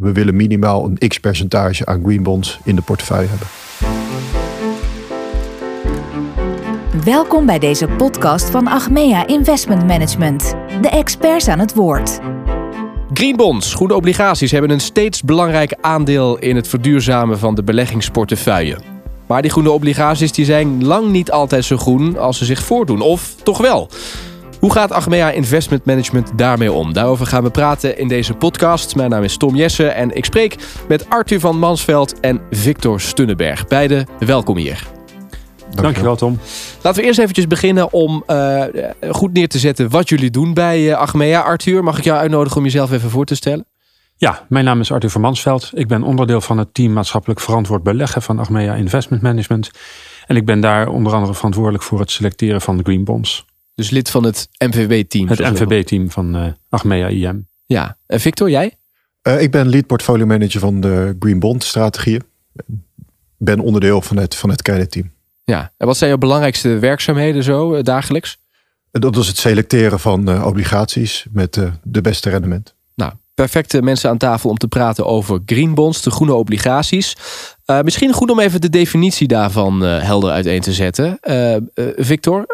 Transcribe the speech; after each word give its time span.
we 0.00 0.12
willen 0.12 0.36
minimaal 0.36 0.84
een 0.84 1.08
x 1.08 1.18
percentage 1.18 1.86
aan 1.86 2.02
green 2.04 2.22
bonds 2.22 2.58
in 2.64 2.76
de 2.76 2.82
portefeuille 2.82 3.28
hebben. 3.28 3.46
Welkom 7.04 7.46
bij 7.46 7.58
deze 7.58 7.86
podcast 7.86 8.50
van 8.50 8.66
Achmea 8.66 9.26
Investment 9.26 9.86
Management. 9.86 10.54
De 10.82 10.88
experts 10.88 11.48
aan 11.48 11.58
het 11.58 11.74
woord. 11.74 12.20
Green 13.12 13.36
bonds, 13.36 13.74
groene 13.74 13.94
obligaties, 13.94 14.50
hebben 14.50 14.70
een 14.70 14.80
steeds 14.80 15.22
belangrijk 15.22 15.76
aandeel 15.80 16.38
in 16.38 16.56
het 16.56 16.68
verduurzamen 16.68 17.38
van 17.38 17.54
de 17.54 17.62
beleggingsportefeuille. 17.62 18.78
Maar 19.26 19.42
die 19.42 19.50
groene 19.50 19.70
obligaties 19.70 20.32
die 20.32 20.44
zijn 20.44 20.84
lang 20.84 21.10
niet 21.10 21.30
altijd 21.30 21.64
zo 21.64 21.76
groen 21.76 22.18
als 22.18 22.38
ze 22.38 22.44
zich 22.44 22.62
voordoen. 22.62 23.00
Of 23.00 23.34
toch 23.42 23.58
wel? 23.58 23.88
Hoe 24.60 24.72
gaat 24.72 24.92
Achmea 24.92 25.30
Investment 25.30 25.84
Management 25.84 26.38
daarmee 26.38 26.72
om? 26.72 26.92
Daarover 26.92 27.26
gaan 27.26 27.42
we 27.42 27.50
praten 27.50 27.98
in 27.98 28.08
deze 28.08 28.34
podcast. 28.34 28.96
Mijn 28.96 29.10
naam 29.10 29.22
is 29.22 29.36
Tom 29.36 29.56
Jessen 29.56 29.94
en 29.94 30.16
ik 30.16 30.24
spreek 30.24 30.56
met 30.88 31.08
Arthur 31.08 31.40
van 31.40 31.58
Mansveld 31.58 32.20
en 32.20 32.40
Victor 32.50 33.00
Stunnenberg. 33.00 33.66
Beide 33.66 34.06
welkom 34.18 34.56
hier. 34.56 34.86
Dankjewel, 35.74 36.16
Tom. 36.16 36.38
Laten 36.82 37.00
we 37.00 37.06
eerst 37.06 37.18
eventjes 37.18 37.46
beginnen 37.46 37.92
om 37.92 38.24
uh, 38.26 38.64
goed 39.10 39.32
neer 39.32 39.48
te 39.48 39.58
zetten 39.58 39.90
wat 39.90 40.08
jullie 40.08 40.30
doen 40.30 40.54
bij 40.54 40.80
uh, 40.80 40.94
Achmea. 40.94 41.40
Arthur, 41.40 41.84
mag 41.84 41.98
ik 41.98 42.04
jou 42.04 42.18
uitnodigen 42.18 42.58
om 42.58 42.64
jezelf 42.64 42.92
even 42.92 43.10
voor 43.10 43.24
te 43.24 43.34
stellen? 43.34 43.66
Ja, 44.16 44.46
mijn 44.48 44.64
naam 44.64 44.80
is 44.80 44.92
Arthur 44.92 45.10
van 45.10 45.20
Mansveld. 45.20 45.70
Ik 45.74 45.88
ben 45.88 46.02
onderdeel 46.02 46.40
van 46.40 46.58
het 46.58 46.74
team 46.74 46.92
maatschappelijk 46.92 47.40
verantwoord 47.40 47.82
beleggen 47.82 48.22
van 48.22 48.38
Achmea 48.38 48.74
Investment 48.74 49.22
Management. 49.22 49.70
En 50.26 50.36
ik 50.36 50.44
ben 50.44 50.60
daar 50.60 50.88
onder 50.88 51.12
andere 51.12 51.34
verantwoordelijk 51.34 51.82
voor 51.82 52.00
het 52.00 52.10
selecteren 52.10 52.60
van 52.60 52.76
de 52.76 52.82
green 52.82 53.04
bonds. 53.04 53.48
Dus 53.80 53.90
lid 53.90 54.10
van 54.10 54.24
het 54.24 54.48
MVB-team? 54.58 55.28
Het 55.28 55.38
MVB-team 55.38 56.10
van 56.10 56.36
uh, 56.36 56.46
Achmea 56.68 57.08
IM. 57.08 57.48
Ja, 57.66 57.98
en 58.06 58.20
Victor, 58.20 58.50
jij? 58.50 58.78
ik 59.38 59.50
ben 59.50 59.68
lead 59.68 59.86
portfolio 59.86 60.26
manager 60.26 60.60
van 60.60 60.80
de 60.80 61.16
Green 61.18 61.38
Bond 61.38 61.64
strategieën. 61.64 62.22
ben 63.36 63.60
onderdeel 63.60 64.02
van 64.02 64.16
het, 64.16 64.34
van 64.34 64.50
het 64.50 64.90
team. 64.90 65.12
Ja, 65.44 65.72
en 65.76 65.86
wat 65.86 65.96
zijn 65.96 66.10
jouw 66.10 66.18
belangrijkste 66.18 66.78
werkzaamheden 66.78 67.42
zo 67.42 67.74
uh, 67.74 67.82
dagelijks? 67.82 68.38
Dat 68.90 69.16
is 69.16 69.26
het 69.26 69.36
selecteren 69.36 70.00
van 70.00 70.30
uh, 70.30 70.46
obligaties 70.46 71.26
met 71.32 71.56
uh, 71.56 71.72
de 71.82 72.00
beste 72.00 72.30
rendement. 72.30 72.74
Perfecte 73.40 73.82
mensen 73.82 74.10
aan 74.10 74.18
tafel 74.18 74.50
om 74.50 74.56
te 74.56 74.68
praten 74.68 75.06
over 75.06 75.40
green 75.46 75.74
bonds, 75.74 76.02
de 76.02 76.10
groene 76.10 76.34
obligaties. 76.34 77.16
misschien 77.82 78.12
goed 78.12 78.30
om 78.30 78.40
even 78.40 78.60
de 78.60 78.68
definitie 78.68 79.28
daarvan 79.28 79.80
helder 79.80 80.30
uiteen 80.30 80.60
te 80.60 80.72
zetten. 80.72 81.18
Victor, 81.96 82.46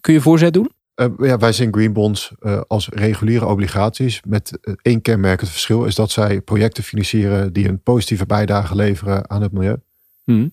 kun 0.00 0.12
je 0.12 0.20
voorzet 0.20 0.52
doen? 0.52 0.70
ja, 1.18 1.38
wij 1.38 1.52
zien 1.52 1.72
green 1.72 1.92
bonds 1.92 2.32
als 2.66 2.88
reguliere 2.88 3.46
obligaties. 3.46 4.20
Met 4.26 4.58
één 4.82 5.02
kenmerkend 5.02 5.50
verschil 5.50 5.84
is 5.84 5.94
dat 5.94 6.10
zij 6.10 6.40
projecten 6.40 6.82
financieren 6.82 7.52
die 7.52 7.68
een 7.68 7.82
positieve 7.82 8.26
bijdrage 8.26 8.76
leveren 8.76 9.30
aan 9.30 9.42
het 9.42 9.52
milieu. 9.52 9.76
Hmm. 10.24 10.52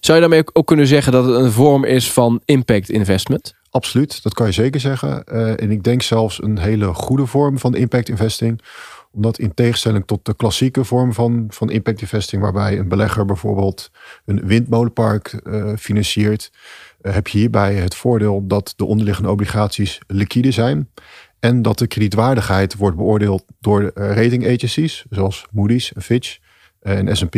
Zou 0.00 0.18
je 0.18 0.20
daarmee 0.20 0.44
ook 0.52 0.66
kunnen 0.66 0.86
zeggen 0.86 1.12
dat 1.12 1.24
het 1.26 1.34
een 1.34 1.52
vorm 1.52 1.84
is 1.84 2.12
van 2.12 2.40
impact 2.44 2.90
investment? 2.90 3.54
Absoluut, 3.72 4.22
dat 4.22 4.34
kan 4.34 4.46
je 4.46 4.52
zeker 4.52 4.80
zeggen. 4.80 5.24
Uh, 5.32 5.60
en 5.60 5.70
ik 5.70 5.82
denk 5.82 6.02
zelfs 6.02 6.42
een 6.42 6.58
hele 6.58 6.94
goede 6.94 7.26
vorm 7.26 7.58
van 7.58 7.74
impact 7.74 8.08
investing. 8.08 8.60
Omdat 9.12 9.38
in 9.38 9.54
tegenstelling 9.54 10.06
tot 10.06 10.24
de 10.24 10.34
klassieke 10.36 10.84
vorm 10.84 11.12
van, 11.12 11.46
van 11.48 11.70
impact 11.70 12.00
investing, 12.00 12.42
waarbij 12.42 12.78
een 12.78 12.88
belegger 12.88 13.24
bijvoorbeeld 13.24 13.90
een 14.24 14.46
windmolenpark 14.46 15.40
uh, 15.44 15.72
financiert, 15.76 16.52
uh, 17.02 17.14
heb 17.14 17.28
je 17.28 17.38
hierbij 17.38 17.74
het 17.74 17.94
voordeel 17.94 18.46
dat 18.46 18.72
de 18.76 18.84
onderliggende 18.84 19.30
obligaties 19.30 19.98
liquide 20.06 20.50
zijn. 20.50 20.88
En 21.40 21.62
dat 21.62 21.78
de 21.78 21.86
kredietwaardigheid 21.86 22.76
wordt 22.76 22.96
beoordeeld 22.96 23.44
door 23.60 23.90
rating 23.94 24.46
agencies, 24.46 25.04
zoals 25.10 25.46
Moody's 25.50 25.92
Fitch 25.98 26.38
en 26.80 27.16
S&P 27.16 27.36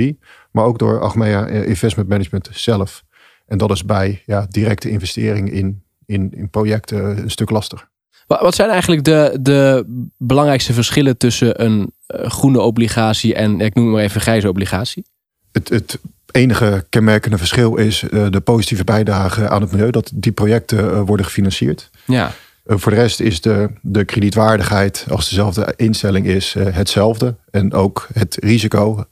maar 0.55 0.65
ook 0.65 0.79
door 0.79 1.01
Achmea 1.01 1.47
eh, 1.47 1.69
Investment 1.69 2.09
Management 2.09 2.49
zelf. 2.53 3.05
En 3.47 3.59
dat 3.59 3.71
is 3.71 3.85
bij 3.85 4.23
ja, 4.27 4.47
directe 4.51 4.91
investering 4.91 5.51
in, 5.51 5.84
in, 6.07 6.33
in 6.35 6.51
projecten 6.51 7.23
een 7.23 7.31
stuk 7.31 7.51
lastiger. 7.51 7.93
Wat 8.27 8.55
zijn 8.55 8.71
eigenlijk 8.71 9.05
de, 9.05 9.39
de 9.41 9.85
belangrijkste 10.19 10.73
verschillen 10.73 11.17
tussen 11.17 11.65
een 11.65 11.93
eh, 12.07 12.31
groene 12.31 12.61
obligatie 12.61 13.35
en, 13.35 13.61
ik 13.61 13.75
noem 13.75 13.91
maar 13.91 14.03
even 14.03 14.21
grijze 14.21 14.49
obligatie? 14.49 15.07
Het, 15.53 15.69
het 15.69 15.99
enige 16.31 16.87
kenmerkende 16.89 17.39
verschil 17.39 17.77
is 17.77 18.03
uh, 18.03 18.27
de 18.31 18.41
positieve 18.41 18.85
bijdrage 18.85 19.49
aan 19.49 19.61
het 19.61 19.71
milieu, 19.73 19.91
dat 19.91 20.11
die 20.15 20.33
projecten 20.33 20.85
uh, 20.85 21.01
worden 21.01 21.27
gefinancierd. 21.27 21.91
Ja. 22.05 22.33
Voor 22.67 22.93
de 22.93 22.99
rest 22.99 23.21
is 23.21 23.41
de, 23.41 23.71
de 23.83 24.05
kredietwaardigheid, 24.05 25.07
als 25.09 25.29
dezelfde 25.29 25.73
instelling 25.77 26.27
is, 26.27 26.55
hetzelfde. 26.59 27.37
En 27.51 27.73
ook 27.73 28.09
het 28.13 28.37
risico 28.41 29.05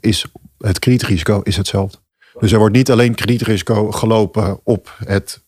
is 0.00 0.24
het 0.58 0.78
kredietrisico 0.78 1.40
is 1.42 1.56
hetzelfde. 1.56 1.98
Dus 2.38 2.52
er 2.52 2.58
wordt 2.58 2.76
niet 2.76 2.90
alleen 2.90 3.14
kredietrisico 3.14 3.90
gelopen 3.90 4.60
op 4.64 4.96
het, 5.04 5.42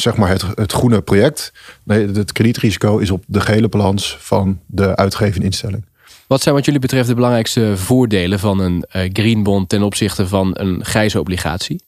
zeg 0.00 0.16
maar 0.16 0.28
het, 0.28 0.44
het 0.54 0.72
groene 0.72 1.02
project. 1.02 1.52
Nee, 1.82 2.06
het 2.06 2.32
kredietrisico 2.32 2.98
is 2.98 3.10
op 3.10 3.24
de 3.26 3.40
gehele 3.40 3.68
balans 3.68 4.16
van 4.20 4.60
de 4.66 4.96
uitgevende 4.96 5.46
instelling. 5.46 5.84
Wat 6.26 6.42
zijn 6.42 6.54
wat 6.54 6.64
jullie 6.64 6.80
betreft 6.80 7.08
de 7.08 7.14
belangrijkste 7.14 7.76
voordelen 7.76 8.38
van 8.38 8.58
een 8.58 8.84
uh, 8.92 9.10
green 9.12 9.42
bond 9.42 9.68
ten 9.68 9.82
opzichte 9.82 10.28
van 10.28 10.50
een 10.52 10.84
grijze 10.84 11.20
obligatie? 11.20 11.82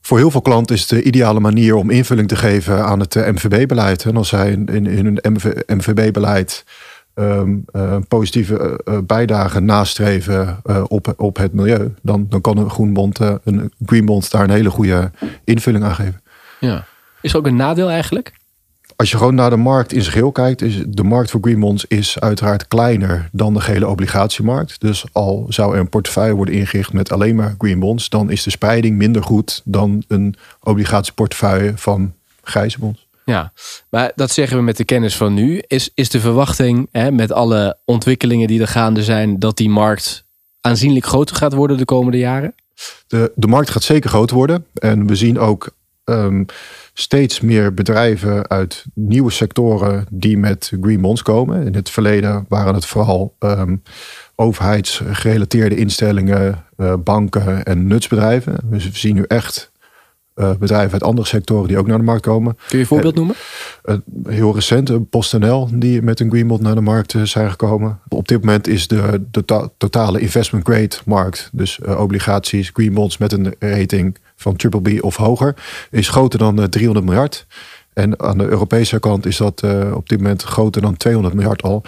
Voor 0.00 0.18
heel 0.18 0.30
veel 0.30 0.40
klanten 0.40 0.74
is 0.74 0.80
het 0.80 0.90
de 0.90 1.02
ideale 1.02 1.40
manier 1.40 1.74
om 1.74 1.90
invulling 1.90 2.28
te 2.28 2.36
geven 2.36 2.84
aan 2.84 3.00
het 3.00 3.14
uh, 3.14 3.28
MVB-beleid. 3.28 4.04
En 4.04 4.16
als 4.16 4.28
zij 4.28 4.50
in, 4.50 4.86
hun 4.86 5.18
MVB-beleid 5.66 6.64
um, 7.14 7.64
uh, 7.72 7.96
positieve 8.08 8.80
uh, 8.84 8.98
bijdrage 9.04 9.60
nastreven 9.60 10.60
uh, 10.66 10.84
op, 10.88 11.14
op 11.16 11.36
het 11.36 11.52
milieu, 11.52 11.94
dan, 12.02 12.26
dan 12.28 12.40
kan 12.40 12.58
een 12.58 12.70
groenbond, 12.70 13.18
een 13.18 13.72
greenbond 13.86 14.30
daar 14.30 14.44
een 14.44 14.50
hele 14.50 14.70
goede 14.70 15.10
invulling 15.44 15.84
aan 15.84 15.94
geven. 15.94 16.20
Ja. 16.60 16.84
Is 17.20 17.32
er 17.32 17.38
ook 17.38 17.46
een 17.46 17.56
nadeel 17.56 17.90
eigenlijk? 17.90 18.32
Als 18.96 19.10
je 19.10 19.16
gewoon 19.16 19.34
naar 19.34 19.50
de 19.50 19.56
markt 19.56 19.92
in 19.92 20.00
zijn 20.00 20.12
geheel 20.12 20.32
kijkt, 20.32 20.62
is 20.62 20.82
de 20.86 21.02
markt 21.02 21.30
voor 21.30 21.40
greenbonds 21.40 21.84
is 21.84 22.20
uiteraard 22.20 22.68
kleiner 22.68 23.28
dan 23.32 23.54
de 23.54 23.60
gele 23.60 23.88
obligatiemarkt. 23.88 24.80
Dus 24.80 25.04
al 25.12 25.46
zou 25.48 25.74
er 25.74 25.80
een 25.80 25.88
portefeuille 25.88 26.34
worden 26.34 26.54
ingericht 26.54 26.92
met 26.92 27.12
alleen 27.12 27.36
maar 27.36 27.54
greenbonds, 27.58 28.08
dan 28.08 28.30
is 28.30 28.42
de 28.42 28.50
spreiding 28.50 28.96
minder 28.96 29.22
goed 29.22 29.62
dan 29.64 30.02
een 30.08 30.34
obligatieportefeuille 30.60 31.72
van 31.76 32.14
grijze 32.42 32.78
bonds. 32.78 33.06
Ja, 33.24 33.52
maar 33.90 34.12
dat 34.14 34.30
zeggen 34.30 34.56
we 34.56 34.62
met 34.62 34.76
de 34.76 34.84
kennis 34.84 35.16
van 35.16 35.34
nu. 35.34 35.62
Is, 35.66 35.90
is 35.94 36.10
de 36.10 36.20
verwachting 36.20 36.88
hè, 36.92 37.10
met 37.10 37.32
alle 37.32 37.78
ontwikkelingen 37.84 38.46
die 38.46 38.60
er 38.60 38.68
gaande 38.68 39.02
zijn, 39.02 39.38
dat 39.38 39.56
die 39.56 39.70
markt 39.70 40.24
aanzienlijk 40.60 41.06
groter 41.06 41.36
gaat 41.36 41.52
worden 41.52 41.76
de 41.76 41.84
komende 41.84 42.18
jaren? 42.18 42.54
De, 43.06 43.32
de 43.34 43.46
markt 43.46 43.70
gaat 43.70 43.82
zeker 43.82 44.10
groter 44.10 44.36
worden. 44.36 44.66
En 44.74 45.06
we 45.06 45.14
zien 45.14 45.38
ook 45.38 45.70
um, 46.08 46.44
steeds 46.92 47.40
meer 47.40 47.74
bedrijven 47.74 48.48
uit 48.48 48.84
nieuwe 48.94 49.30
sectoren 49.30 50.06
die 50.10 50.38
met 50.38 50.72
green 50.80 51.00
bonds 51.00 51.22
komen. 51.22 51.66
In 51.66 51.74
het 51.74 51.90
verleden 51.90 52.44
waren 52.48 52.74
het 52.74 52.86
vooral 52.86 53.34
um, 53.38 53.82
overheidsgerelateerde 54.34 55.76
instellingen, 55.76 56.64
uh, 56.76 56.94
banken 57.04 57.64
en 57.64 57.86
nutsbedrijven. 57.86 58.56
Dus 58.64 58.84
we 58.84 58.98
zien 58.98 59.14
nu 59.14 59.22
echt 59.22 59.70
uh, 60.34 60.50
bedrijven 60.58 60.92
uit 60.92 61.02
andere 61.02 61.26
sectoren 61.26 61.68
die 61.68 61.78
ook 61.78 61.86
naar 61.86 61.98
de 61.98 62.04
markt 62.04 62.22
komen. 62.22 62.54
Kun 62.54 62.64
je 62.68 62.78
een 62.78 62.86
voorbeeld 62.86 63.14
noemen? 63.14 63.34
Uh, 63.84 63.96
heel 64.28 64.54
recent, 64.54 65.10
PostNL, 65.10 65.68
die 65.72 66.02
met 66.02 66.20
een 66.20 66.30
greenbond 66.30 66.60
naar 66.60 66.74
de 66.74 66.80
markt 66.80 67.14
zijn 67.22 67.50
gekomen. 67.50 68.00
Op 68.08 68.28
dit 68.28 68.40
moment 68.40 68.66
is 68.66 68.88
de, 68.88 69.26
de 69.30 69.44
to 69.44 69.72
totale 69.76 70.20
investment 70.20 70.68
grade 70.68 70.96
markt, 71.04 71.50
dus 71.52 71.80
obligaties, 71.84 72.70
greenbonds 72.72 73.18
met 73.18 73.32
een 73.32 73.54
rating 73.58 74.16
van 74.38 74.56
triple 74.56 74.80
B 74.80 75.04
of 75.04 75.16
hoger, 75.16 75.54
is 75.90 76.08
groter 76.08 76.38
dan 76.38 76.68
300 76.68 77.06
miljard. 77.06 77.46
En 77.92 78.20
aan 78.20 78.38
de 78.38 78.46
Europese 78.46 78.98
kant 78.98 79.26
is 79.26 79.36
dat 79.36 79.62
op 79.92 80.08
dit 80.08 80.18
moment 80.18 80.42
groter 80.42 80.82
dan 80.82 80.96
200 80.96 81.34
miljard 81.34 81.62
al 81.62 81.84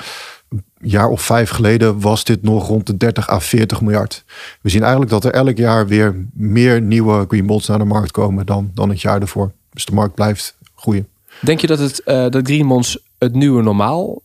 jaar 0.81 1.09
of 1.09 1.23
vijf 1.23 1.51
geleden 1.51 2.01
was 2.01 2.25
dit 2.25 2.43
nog 2.43 2.67
rond 2.67 2.87
de 2.87 2.97
30 2.97 3.29
à 3.29 3.41
40 3.41 3.81
miljard. 3.81 4.25
We 4.61 4.69
zien 4.69 4.81
eigenlijk 4.81 5.11
dat 5.11 5.25
er 5.25 5.33
elk 5.33 5.57
jaar 5.57 5.87
weer 5.87 6.27
meer 6.33 6.81
nieuwe 6.81 7.25
green 7.29 7.47
bonds 7.47 7.67
naar 7.67 7.79
de 7.79 7.85
markt 7.85 8.11
komen 8.11 8.47
dan, 8.47 8.71
dan 8.75 8.89
het 8.89 9.01
jaar 9.01 9.21
ervoor. 9.21 9.53
Dus 9.73 9.85
de 9.85 9.95
markt 9.95 10.15
blijft 10.15 10.57
groeien. 10.75 11.09
Denk 11.41 11.61
je 11.61 11.67
dat, 11.67 11.79
het, 11.79 12.03
uh, 12.05 12.29
dat 12.29 12.47
green 12.47 12.69
bonds 12.69 12.99
het 13.19 13.35
nieuwe 13.35 13.63
normaal 13.63 14.23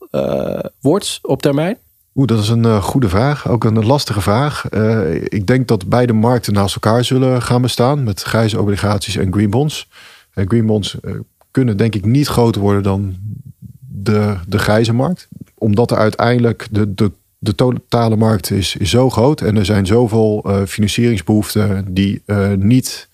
wordt 0.80 1.20
op 1.22 1.42
termijn? 1.42 1.78
Oeh, 2.16 2.28
dat 2.28 2.40
is 2.40 2.50
een 2.50 2.66
uh, 2.66 2.84
goede 2.84 3.10
vraag. 3.10 3.50
Ook 3.50 3.64
een 3.64 3.86
lastige 3.86 4.22
vraag. 4.22 4.70
ik 5.24 5.48
denk 5.48 5.68
dat 5.68 5.90
beide 5.90 6.14
markten 6.14 6.54
naast 6.54 6.76
elkaar 6.76 7.04
zullen 7.04 7.42
gaan 7.42 7.62
bestaan. 7.62 8.04
Met 8.04 8.22
grijze 8.22 8.60
obligaties 8.60 9.16
en 9.16 9.34
green 9.34 9.50
bonds. 9.50 9.90
En 10.34 10.48
green 10.48 10.66
bonds 10.66 10.98
kunnen 11.52 11.78
denk 11.78 11.96
ik 11.96 12.06
niet 12.06 12.28
groter 12.28 12.62
worden 12.62 12.84
dan 12.84 13.16
de, 13.80 14.36
de 14.48 14.58
grijze 14.58 14.94
markt 14.94 15.28
omdat 15.58 15.92
er 15.92 15.98
uiteindelijk 15.98 16.68
de, 16.72 16.94
de, 16.94 17.12
de 17.38 17.56
totale 17.56 18.16
markt 18.16 18.52
is, 18.52 18.76
is 18.76 18.90
zo 18.90 19.10
groot 19.10 19.42
en 19.42 19.58
er 19.58 19.66
zijn 19.66 19.86
zoveel 19.86 20.46
financieringsbehoeften 20.68 21.94
die 21.94 22.24
niet 22.56 23.10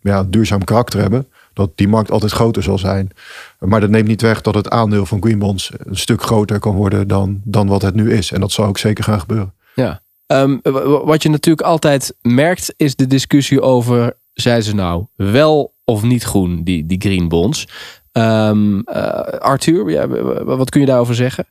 ja, 0.00 0.24
duurzaam 0.24 0.64
karakter 0.64 1.00
hebben, 1.00 1.26
dat 1.56 1.70
die 1.74 1.88
markt 1.88 2.10
altijd 2.10 2.32
groter 2.32 2.62
zal 2.62 2.78
zijn. 2.78 3.10
Maar 3.58 3.80
dat 3.80 3.90
neemt 3.90 4.08
niet 4.08 4.22
weg 4.22 4.40
dat 4.40 4.54
het 4.54 4.70
aandeel 4.70 5.06
van 5.06 5.22
green 5.22 5.38
bonds 5.38 5.72
een 5.78 5.96
stuk 5.96 6.22
groter 6.22 6.58
kan 6.58 6.74
worden 6.74 7.08
dan, 7.08 7.40
dan 7.44 7.66
wat 7.66 7.82
het 7.82 7.94
nu 7.94 8.12
is. 8.12 8.32
En 8.32 8.40
dat 8.40 8.52
zal 8.52 8.66
ook 8.66 8.78
zeker 8.78 9.04
gaan 9.04 9.20
gebeuren. 9.20 9.54
Ja. 9.74 10.02
Um, 10.26 10.60
wat 11.04 11.22
je 11.22 11.28
natuurlijk 11.28 11.66
altijd 11.66 12.16
merkt, 12.22 12.74
is 12.76 12.96
de 12.96 13.06
discussie 13.06 13.60
over: 13.60 14.16
zijn 14.32 14.62
ze 14.62 14.74
nou 14.74 15.06
wel 15.14 15.74
of 15.84 16.02
niet 16.02 16.22
groen, 16.22 16.64
die, 16.64 16.86
die 16.86 17.00
green 17.00 17.28
bonds? 17.28 17.68
Um, 18.12 18.84
Arthur, 19.38 19.90
ja, 19.90 20.08
wat 20.44 20.70
kun 20.70 20.80
je 20.80 20.86
daarover 20.86 21.14
zeggen? 21.14 21.46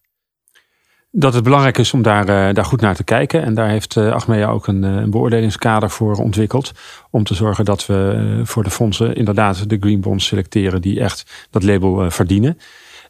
Dat 1.18 1.34
het 1.34 1.44
belangrijk 1.44 1.78
is 1.78 1.94
om 1.94 2.02
daar, 2.02 2.30
uh, 2.30 2.54
daar 2.54 2.66
goed 2.66 2.82
naar 2.82 2.96
te 2.96 3.04
kijken. 3.04 3.44
En 3.44 3.54
daar 3.54 3.70
heeft 3.70 3.96
uh, 3.96 4.12
Achmea 4.12 4.48
ook 4.48 4.68
een, 4.68 4.84
een, 4.84 5.10
beoordelingskader 5.10 5.90
voor 5.90 6.16
ontwikkeld. 6.16 6.72
Om 7.10 7.24
te 7.24 7.34
zorgen 7.34 7.66
dat 7.66 7.86
we 7.86 8.42
voor 8.44 8.64
de 8.64 8.70
fondsen 8.70 9.16
inderdaad 9.16 9.70
de 9.70 9.78
green 9.80 10.02
bonds 10.02 10.26
selecteren 10.26 10.82
die 10.82 11.00
echt 11.00 11.48
dat 11.50 11.64
label 11.64 12.12
verdienen. 12.12 12.58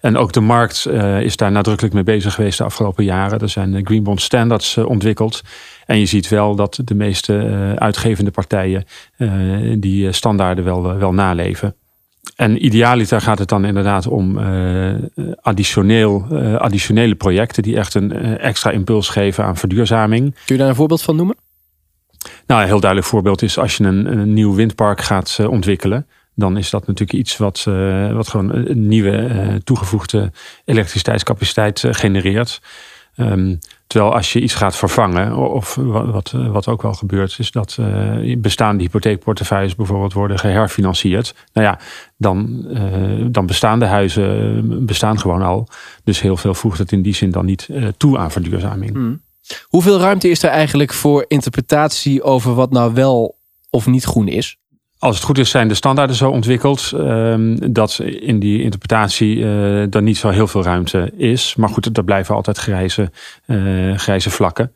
En 0.01 0.17
ook 0.17 0.31
de 0.31 0.39
markt 0.39 0.87
is 1.19 1.35
daar 1.35 1.51
nadrukkelijk 1.51 1.93
mee 1.93 2.03
bezig 2.03 2.33
geweest 2.33 2.57
de 2.57 2.63
afgelopen 2.63 3.03
jaren. 3.03 3.39
Er 3.39 3.49
zijn 3.49 3.85
Green 3.85 4.03
Bond 4.03 4.21
Standards 4.21 4.77
ontwikkeld. 4.77 5.41
En 5.85 5.99
je 5.99 6.05
ziet 6.05 6.27
wel 6.27 6.55
dat 6.55 6.79
de 6.83 6.95
meeste 6.95 7.33
uitgevende 7.75 8.31
partijen 8.31 8.85
die 9.79 10.11
standaarden 10.11 10.63
wel, 10.63 10.97
wel 10.97 11.13
naleven. 11.13 11.75
En 12.35 12.65
idealiter 12.65 13.21
gaat 13.21 13.39
het 13.39 13.49
dan 13.49 13.65
inderdaad 13.65 14.07
om 14.07 14.39
additioneel, 15.41 16.25
additionele 16.57 17.15
projecten 17.15 17.63
die 17.63 17.77
echt 17.77 17.93
een 17.93 18.11
extra 18.37 18.71
impuls 18.71 19.09
geven 19.09 19.43
aan 19.43 19.57
verduurzaming. 19.57 20.33
Kun 20.33 20.55
je 20.55 20.57
daar 20.57 20.69
een 20.69 20.75
voorbeeld 20.75 21.01
van 21.01 21.15
noemen? 21.15 21.35
Nou, 22.47 22.61
een 22.61 22.67
heel 22.67 22.79
duidelijk 22.79 23.09
voorbeeld 23.09 23.41
is 23.41 23.57
als 23.57 23.77
je 23.77 23.83
een, 23.83 24.17
een 24.17 24.33
nieuw 24.33 24.55
windpark 24.55 25.01
gaat 25.01 25.39
ontwikkelen 25.47 26.07
dan 26.35 26.57
is 26.57 26.69
dat 26.69 26.87
natuurlijk 26.87 27.19
iets 27.19 27.37
wat, 27.37 27.63
wat 28.11 28.27
gewoon 28.27 28.55
een 28.55 28.87
nieuwe 28.87 29.61
toegevoegde 29.63 30.31
elektriciteitscapaciteit 30.65 31.83
genereert. 31.89 32.61
Um, 33.17 33.59
terwijl 33.87 34.13
als 34.13 34.33
je 34.33 34.41
iets 34.41 34.53
gaat 34.53 34.75
vervangen, 34.75 35.35
of 35.35 35.75
wat, 35.75 36.31
wat 36.31 36.67
ook 36.67 36.81
wel 36.81 36.93
gebeurt, 36.93 37.35
is 37.39 37.51
dat 37.51 37.79
bestaande 38.37 38.83
hypotheekportefeuilles 38.83 39.75
bijvoorbeeld 39.75 40.13
worden 40.13 40.39
geherfinancierd. 40.39 41.35
Nou 41.53 41.67
ja, 41.67 41.79
dan, 42.17 42.67
dan 43.31 43.45
bestaan 43.45 43.79
de 43.79 43.85
huizen 43.85 44.85
bestaan 44.85 45.19
gewoon 45.19 45.41
al. 45.41 45.67
Dus 46.03 46.21
heel 46.21 46.37
veel 46.37 46.53
voegt 46.53 46.77
het 46.77 46.91
in 46.91 47.01
die 47.01 47.15
zin 47.15 47.31
dan 47.31 47.45
niet 47.45 47.69
toe 47.97 48.17
aan 48.17 48.31
verduurzaming. 48.31 48.91
Hmm. 48.91 49.21
Hoeveel 49.63 49.99
ruimte 49.99 50.29
is 50.29 50.43
er 50.43 50.49
eigenlijk 50.49 50.93
voor 50.93 51.25
interpretatie 51.27 52.23
over 52.23 52.53
wat 52.53 52.71
nou 52.71 52.93
wel 52.93 53.37
of 53.69 53.87
niet 53.87 54.03
groen 54.03 54.27
is? 54.27 54.57
Als 55.05 55.15
het 55.15 55.25
goed 55.25 55.37
is, 55.37 55.49
zijn 55.49 55.67
de 55.67 55.73
standaarden 55.73 56.15
zo 56.15 56.29
ontwikkeld 56.29 56.91
um, 56.93 57.73
dat 57.73 57.99
in 57.99 58.39
die 58.39 58.61
interpretatie 58.61 59.37
uh, 59.37 59.95
er 59.95 60.01
niet 60.01 60.17
zo 60.17 60.29
heel 60.29 60.47
veel 60.47 60.63
ruimte 60.63 61.11
is. 61.17 61.55
Maar 61.55 61.69
goed, 61.69 61.97
er 61.97 62.03
blijven 62.03 62.35
altijd 62.35 62.57
grijze, 62.57 63.11
uh, 63.45 63.97
grijze 63.97 64.29
vlakken 64.29 64.71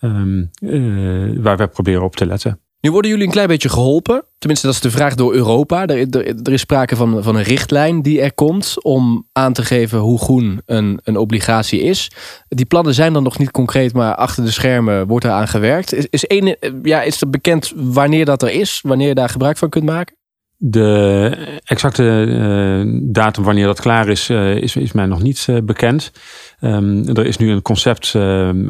um, 0.00 0.50
uh, 0.60 1.38
waar 1.42 1.56
we 1.56 1.66
proberen 1.66 2.02
op 2.02 2.16
te 2.16 2.26
letten. 2.26 2.60
Nu 2.80 2.90
worden 2.90 3.10
jullie 3.10 3.26
een 3.26 3.32
klein 3.32 3.48
beetje 3.48 3.68
geholpen. 3.68 4.24
Tenminste, 4.38 4.66
dat 4.66 4.74
is 4.74 4.80
de 4.80 4.90
vraag 4.90 5.14
door 5.14 5.34
Europa. 5.34 5.86
Er, 5.86 6.10
er, 6.42 6.52
is 6.52 6.60
sprake 6.60 6.96
van, 6.96 7.22
van 7.22 7.36
een 7.36 7.42
richtlijn 7.42 8.02
die 8.02 8.20
er 8.20 8.34
komt 8.34 8.84
om 8.84 9.26
aan 9.32 9.52
te 9.52 9.62
geven 9.62 9.98
hoe 9.98 10.18
groen 10.18 10.62
een, 10.66 11.00
een 11.02 11.16
obligatie 11.16 11.80
is. 11.80 12.10
Die 12.48 12.66
plannen 12.66 12.94
zijn 12.94 13.12
dan 13.12 13.22
nog 13.22 13.38
niet 13.38 13.50
concreet, 13.50 13.92
maar 13.92 14.14
achter 14.14 14.44
de 14.44 14.50
schermen 14.50 15.06
wordt 15.06 15.24
er 15.24 15.30
aan 15.30 15.48
gewerkt. 15.48 15.92
Is, 15.92 16.06
is, 16.10 16.24
een, 16.26 16.56
ja, 16.82 17.02
is 17.02 17.20
er 17.20 17.30
bekend 17.30 17.72
wanneer 17.76 18.24
dat 18.24 18.42
er 18.42 18.50
is? 18.50 18.80
Wanneer 18.82 19.08
je 19.08 19.14
daar 19.14 19.28
gebruik 19.28 19.56
van 19.56 19.68
kunt 19.68 19.84
maken? 19.84 20.17
De 20.60 21.60
exacte 21.64 22.26
uh, 22.28 23.00
datum 23.12 23.44
wanneer 23.44 23.66
dat 23.66 23.80
klaar 23.80 24.08
is, 24.08 24.30
uh, 24.30 24.56
is, 24.56 24.76
is 24.76 24.92
mij 24.92 25.06
nog 25.06 25.22
niet 25.22 25.46
uh, 25.50 25.58
bekend. 25.62 26.12
Um, 26.60 27.08
er 27.08 27.26
is 27.26 27.36
nu 27.36 27.50
een 27.50 27.62
concept 27.62 28.08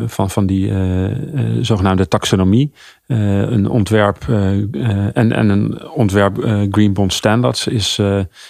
van, 0.06 0.30
van 0.30 0.46
die 0.46 0.72
zogenaamde 1.60 2.08
taxonomie. 2.08 2.72
een 3.06 3.68
ontwerp 3.68 4.28
en, 4.28 5.32
en 5.32 5.48
een 5.48 5.88
ontwerp 5.88 6.36
Green 6.70 6.92
Bond 6.92 7.12
Standards 7.12 7.66
is, 7.66 8.00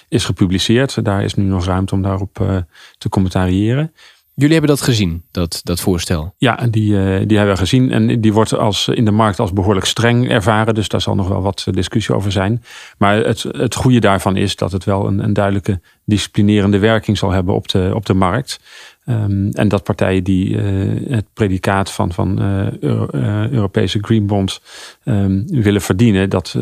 is 0.08 0.24
gepubliceerd. 0.24 1.04
Daar 1.04 1.24
is 1.24 1.34
nu 1.34 1.44
nog 1.44 1.64
ruimte 1.64 1.94
om 1.94 2.02
daarop 2.02 2.64
te 2.98 3.08
commentariëren. 3.08 3.92
Jullie 4.38 4.52
hebben 4.52 4.76
dat 4.76 4.84
gezien, 4.84 5.22
dat, 5.30 5.60
dat 5.64 5.80
voorstel? 5.80 6.34
Ja, 6.36 6.66
die, 6.70 6.92
uh, 6.92 7.26
die 7.26 7.36
hebben 7.36 7.54
we 7.54 7.60
gezien. 7.60 7.92
En 7.92 8.20
die 8.20 8.32
wordt 8.32 8.54
als, 8.54 8.88
in 8.88 9.04
de 9.04 9.10
markt 9.10 9.38
als 9.38 9.52
behoorlijk 9.52 9.86
streng 9.86 10.28
ervaren. 10.28 10.74
Dus 10.74 10.88
daar 10.88 11.00
zal 11.00 11.14
nog 11.14 11.28
wel 11.28 11.42
wat 11.42 11.66
discussie 11.70 12.14
over 12.14 12.32
zijn. 12.32 12.62
Maar 12.98 13.16
het, 13.16 13.42
het 13.42 13.74
goede 13.74 13.98
daarvan 13.98 14.36
is 14.36 14.56
dat 14.56 14.72
het 14.72 14.84
wel 14.84 15.06
een, 15.06 15.24
een 15.24 15.32
duidelijke 15.32 15.80
disciplinerende 16.04 16.78
werking 16.78 17.18
zal 17.18 17.30
hebben 17.30 17.54
op 17.54 17.68
de, 17.68 17.90
op 17.94 18.06
de 18.06 18.14
markt. 18.14 18.60
Um, 19.06 19.50
en 19.50 19.68
dat 19.68 19.82
partijen 19.82 20.24
die 20.24 20.48
uh, 20.48 21.10
het 21.10 21.26
predicaat 21.32 21.90
van, 21.90 22.12
van 22.12 22.42
uh, 22.42 22.78
Euro, 22.80 23.08
Europese 23.50 23.98
Green 24.00 24.26
Bond 24.26 24.60
um, 25.04 25.44
willen 25.46 25.80
verdienen, 25.80 26.30
dat 26.30 26.54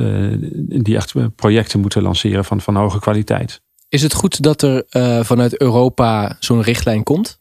die 0.59 0.97
echt 0.97 1.35
projecten 1.35 1.81
moeten 1.81 2.03
lanceren 2.03 2.45
van, 2.45 2.61
van 2.61 2.77
hoge 2.77 3.01
kwaliteit. 3.01 3.61
Is 3.89 4.03
het 4.03 4.15
goed 4.15 4.43
dat 4.43 4.63
er 4.63 4.85
vanuit 5.25 5.61
Europa 5.61 6.37
zo'n 6.41 6.63
richtlijn 6.63 7.03
komt? 7.03 7.37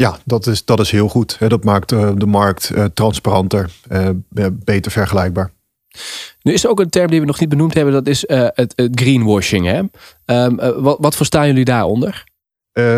Ja, 0.00 0.18
dat 0.24 0.46
is, 0.46 0.64
dat 0.64 0.80
is 0.80 0.90
heel 0.90 1.08
goed. 1.08 1.36
Dat 1.48 1.64
maakt 1.64 1.92
uh, 1.92 2.10
de 2.14 2.26
markt 2.26 2.70
uh, 2.74 2.84
transparanter, 2.84 3.70
uh, 3.92 4.08
beter 4.64 4.92
vergelijkbaar. 4.92 5.50
Nu 6.42 6.52
is 6.52 6.64
er 6.64 6.70
ook 6.70 6.80
een 6.80 6.88
term 6.88 7.10
die 7.10 7.20
we 7.20 7.26
nog 7.26 7.40
niet 7.40 7.48
benoemd 7.48 7.74
hebben, 7.74 7.92
dat 7.92 8.06
is 8.06 8.24
het, 8.28 8.90
greenwashing. 8.94 9.66
Hè? 9.66 9.78
Um, 10.44 10.56
wat, 10.82 10.96
wat 11.00 11.16
verstaan 11.16 11.46
jullie 11.46 11.64
daaronder? 11.64 12.28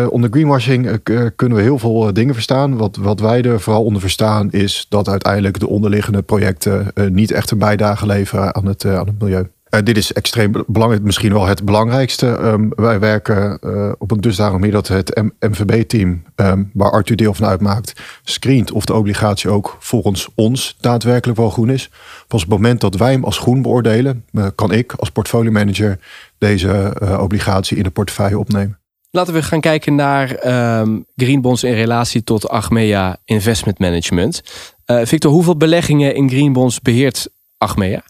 onder 0.09 0.29
greenwashing 0.29 0.99
kunnen 1.35 1.57
we 1.57 1.63
heel 1.63 1.79
veel 1.79 2.13
dingen 2.13 2.33
verstaan. 2.33 2.77
Wat, 2.77 2.95
wat 2.95 3.19
wij 3.19 3.41
er 3.41 3.59
vooral 3.59 3.83
onder 3.83 4.01
verstaan 4.01 4.51
is 4.51 4.85
dat 4.89 5.07
uiteindelijk 5.07 5.59
de 5.59 5.67
onderliggende 5.67 6.21
projecten 6.21 6.91
niet 7.09 7.31
echt 7.31 7.51
een 7.51 7.57
bijdrage 7.57 8.05
leveren 8.05 8.55
aan 8.55 8.65
het, 8.65 8.85
aan 8.85 9.07
het 9.07 9.19
milieu. 9.19 9.49
Uh, 9.73 9.79
dit 9.83 9.97
is 9.97 10.13
extreem 10.13 10.51
belangrijk, 10.67 11.03
misschien 11.03 11.33
wel 11.33 11.45
het 11.45 11.65
belangrijkste. 11.65 12.27
Um, 12.27 12.71
wij 12.75 12.99
werken 12.99 13.59
uh, 13.61 13.91
op 13.97 14.11
een 14.11 14.21
dusdanig 14.21 14.53
manier 14.53 14.71
dat 14.71 14.87
het 14.87 15.21
MVB-team, 15.39 16.23
ehm, 16.35 16.63
waar 16.73 16.91
Arthur 16.91 17.15
deel 17.15 17.33
van 17.33 17.45
uitmaakt, 17.45 17.93
screent 18.23 18.71
of 18.71 18.85
de 18.85 18.93
obligatie 18.93 19.49
ook 19.49 19.77
volgens 19.79 20.27
ons 20.35 20.77
daadwerkelijk 20.79 21.39
wel 21.39 21.49
groen 21.49 21.69
is. 21.69 21.89
Pas 22.27 22.43
op 22.43 22.49
het 22.49 22.57
moment 22.59 22.81
dat 22.81 22.95
wij 22.95 23.11
hem 23.11 23.23
als 23.23 23.37
groen 23.37 23.61
beoordelen, 23.61 24.25
uh, 24.31 24.47
kan 24.55 24.71
ik 24.71 24.93
als 24.93 25.09
portfolio-manager 25.09 25.99
deze 26.37 26.95
obligatie 27.19 27.77
in 27.77 27.83
de 27.83 27.89
portefeuille 27.89 28.39
opnemen. 28.39 28.79
Laten 29.11 29.33
we 29.33 29.43
gaan 29.43 29.61
kijken 29.61 29.95
naar 29.95 30.45
um, 30.81 31.05
green 31.15 31.41
bonds 31.41 31.63
in 31.63 31.73
relatie 31.73 32.23
tot 32.23 32.49
Achmea 32.49 33.17
Investment 33.25 33.79
Management. 33.79 34.41
Victor, 34.85 35.31
hoeveel 35.31 35.57
beleggingen 35.57 36.15
in 36.15 36.29
green 36.29 36.53
bonds 36.53 36.81
beheert 36.81 37.29
Achmea? 37.57 38.03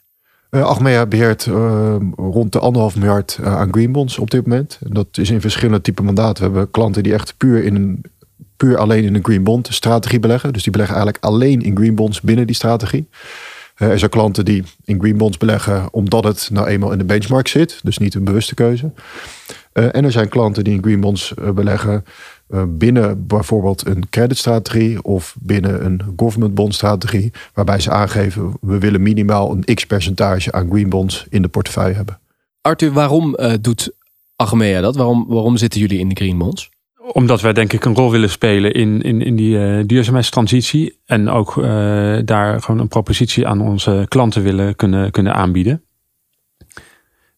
Uh, 0.53 0.63
Achmea 0.63 1.05
beheert 1.05 1.45
uh, 1.45 1.95
rond 2.15 2.51
de 2.51 2.59
anderhalf 2.59 2.95
miljard 2.95 3.37
uh, 3.41 3.55
aan 3.55 3.71
green 3.71 3.91
bonds 3.91 4.19
op 4.19 4.31
dit 4.31 4.47
moment. 4.47 4.79
En 4.83 4.93
dat 4.93 5.07
is 5.11 5.29
in 5.29 5.41
verschillende 5.41 5.81
typen 5.81 6.05
mandaten. 6.05 6.43
We 6.43 6.49
hebben 6.49 6.71
klanten 6.71 7.03
die 7.03 7.13
echt 7.13 7.37
puur, 7.37 7.63
in 7.63 7.75
een, 7.75 8.01
puur 8.57 8.77
alleen 8.77 9.03
in 9.03 9.15
een 9.15 9.23
green 9.23 9.43
bond 9.43 9.67
strategie 9.71 10.19
beleggen. 10.19 10.53
Dus 10.53 10.63
die 10.63 10.71
beleggen 10.71 10.95
eigenlijk 10.95 11.25
alleen 11.25 11.61
in 11.61 11.75
green 11.75 11.95
bonds 11.95 12.21
binnen 12.21 12.47
die 12.47 12.55
strategie. 12.55 13.07
Er 13.75 13.99
zijn 13.99 14.11
klanten 14.11 14.45
die 14.45 14.63
in 14.83 14.99
green 14.99 15.17
bonds 15.17 15.37
beleggen 15.37 15.93
omdat 15.93 16.23
het 16.23 16.49
nou 16.51 16.67
eenmaal 16.67 16.91
in 16.91 16.97
de 16.97 17.03
benchmark 17.03 17.47
zit. 17.47 17.79
Dus 17.83 17.97
niet 17.97 18.15
een 18.15 18.23
bewuste 18.23 18.53
keuze. 18.53 18.91
en 19.73 20.05
er 20.05 20.11
zijn 20.11 20.29
klanten 20.29 20.63
die 20.63 20.73
in 20.73 20.83
green 20.83 20.99
bonds 20.99 21.33
beleggen 21.55 22.03
eh, 22.53 22.63
binnen 22.67 23.27
bijvoorbeeld 23.27 23.85
een 23.85 24.09
creditstrategie 24.09 25.03
of 25.03 25.35
binnen 25.39 25.85
een 25.85 26.01
government 26.15 26.53
bond 26.53 26.75
strategie, 26.75 27.31
waarbij 27.53 27.79
ze 27.79 27.91
aangeven 27.91 28.57
we 28.61 28.77
willen 28.77 29.01
minimaal 29.01 29.51
een 29.51 29.75
x 29.75 29.85
percentage 29.85 30.51
aan 30.51 30.69
green 30.69 30.89
bonds 30.89 31.25
in 31.29 31.41
de 31.41 31.47
portefeuille 31.47 31.95
hebben. 31.95 32.19
Arthur, 32.61 32.91
waarom 32.91 33.37
doet 33.61 33.91
Achmea 34.35 34.81
dat? 34.81 34.95
Waarom, 34.95 35.25
waarom 35.27 35.57
zitten 35.57 35.79
jullie 35.79 35.99
in 35.99 36.09
de 36.09 36.15
green 36.15 36.37
bonds? 36.37 36.69
Omdat 37.11 37.41
wij 37.41 37.53
denk 37.53 37.73
ik 37.73 37.85
een 37.85 37.95
rol 37.95 38.11
willen 38.11 38.29
spelen 38.29 38.73
in, 38.73 39.01
in, 39.01 39.21
in 39.21 39.35
die 39.35 39.57
uh, 39.57 39.83
duurzaamheidstransitie. 39.85 40.99
En 41.05 41.29
ook 41.29 41.55
uh, 41.55 41.65
daar 42.25 42.61
gewoon 42.61 42.79
een 42.79 42.87
propositie 42.87 43.47
aan 43.47 43.61
onze 43.61 44.05
klanten 44.07 44.43
willen 44.43 44.75
kunnen, 44.75 45.11
kunnen 45.11 45.33
aanbieden. 45.33 45.83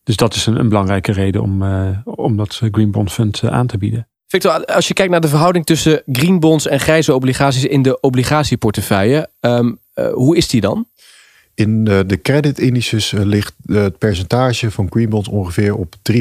Dus 0.03 0.15
dat 0.15 0.33
is 0.33 0.45
een, 0.45 0.59
een 0.59 0.69
belangrijke 0.69 1.11
reden 1.11 1.41
om, 1.41 1.61
uh, 1.61 1.97
om 2.03 2.37
dat 2.37 2.61
Green 2.71 2.91
Bond 2.91 3.11
Fund 3.11 3.43
aan 3.43 3.67
te 3.67 3.77
bieden. 3.77 4.07
Victor, 4.27 4.65
als 4.65 4.87
je 4.87 4.93
kijkt 4.93 5.11
naar 5.11 5.21
de 5.21 5.27
verhouding 5.27 5.65
tussen 5.65 6.01
green 6.05 6.39
bonds 6.39 6.67
en 6.67 6.79
grijze 6.79 7.13
obligaties 7.13 7.65
in 7.65 7.81
de 7.81 7.99
obligatieportefeuille, 7.99 9.29
uh, 9.41 9.59
hoe 10.13 10.37
is 10.37 10.47
die 10.47 10.61
dan? 10.61 10.87
In 11.55 11.83
de, 11.83 12.03
de 12.07 12.21
creditindices 12.21 13.11
uh, 13.11 13.23
ligt 13.23 13.53
het 13.65 13.97
percentage 13.97 14.71
van 14.71 14.87
green 14.89 15.09
bonds 15.09 15.29
ongeveer 15.29 15.75
op 15.75 15.95
3% 15.95 16.15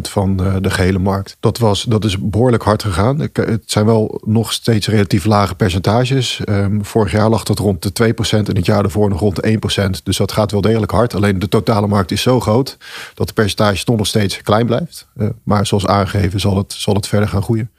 van 0.00 0.36
de 0.36 0.70
gehele 0.70 0.98
markt. 0.98 1.36
Dat, 1.40 1.58
was, 1.58 1.82
dat 1.82 2.04
is 2.04 2.18
behoorlijk 2.18 2.62
hard 2.62 2.82
gegaan. 2.82 3.20
Het 3.32 3.62
zijn 3.66 3.86
wel 3.86 4.20
nog 4.24 4.52
steeds 4.52 4.88
relatief 4.88 5.24
lage 5.24 5.54
percentages. 5.54 6.40
Um, 6.48 6.84
vorig 6.84 7.12
jaar 7.12 7.28
lag 7.28 7.42
dat 7.42 7.58
rond 7.58 7.82
de 7.82 8.14
2% 8.14 8.30
en 8.30 8.56
het 8.56 8.66
jaar 8.66 8.82
daarvoor 8.82 9.08
nog 9.08 9.20
rond 9.20 9.36
de 9.36 9.58
1%. 9.98 10.02
Dus 10.02 10.16
dat 10.16 10.32
gaat 10.32 10.52
wel 10.52 10.60
degelijk 10.60 10.92
hard. 10.92 11.14
Alleen 11.14 11.38
de 11.38 11.48
totale 11.48 11.86
markt 11.86 12.10
is 12.10 12.22
zo 12.22 12.40
groot 12.40 12.76
dat 13.14 13.26
de 13.26 13.32
percentage 13.32 13.84
toch 13.84 13.96
nog 13.96 14.06
steeds 14.06 14.42
klein 14.42 14.66
blijft. 14.66 15.06
Maar 15.42 15.66
zoals 15.66 15.86
aangegeven 15.86 16.40
zal 16.40 16.56
het, 16.56 16.72
zal 16.72 16.94
het 16.94 17.08
verder 17.08 17.28
gaan 17.28 17.42
groeien. 17.42 17.70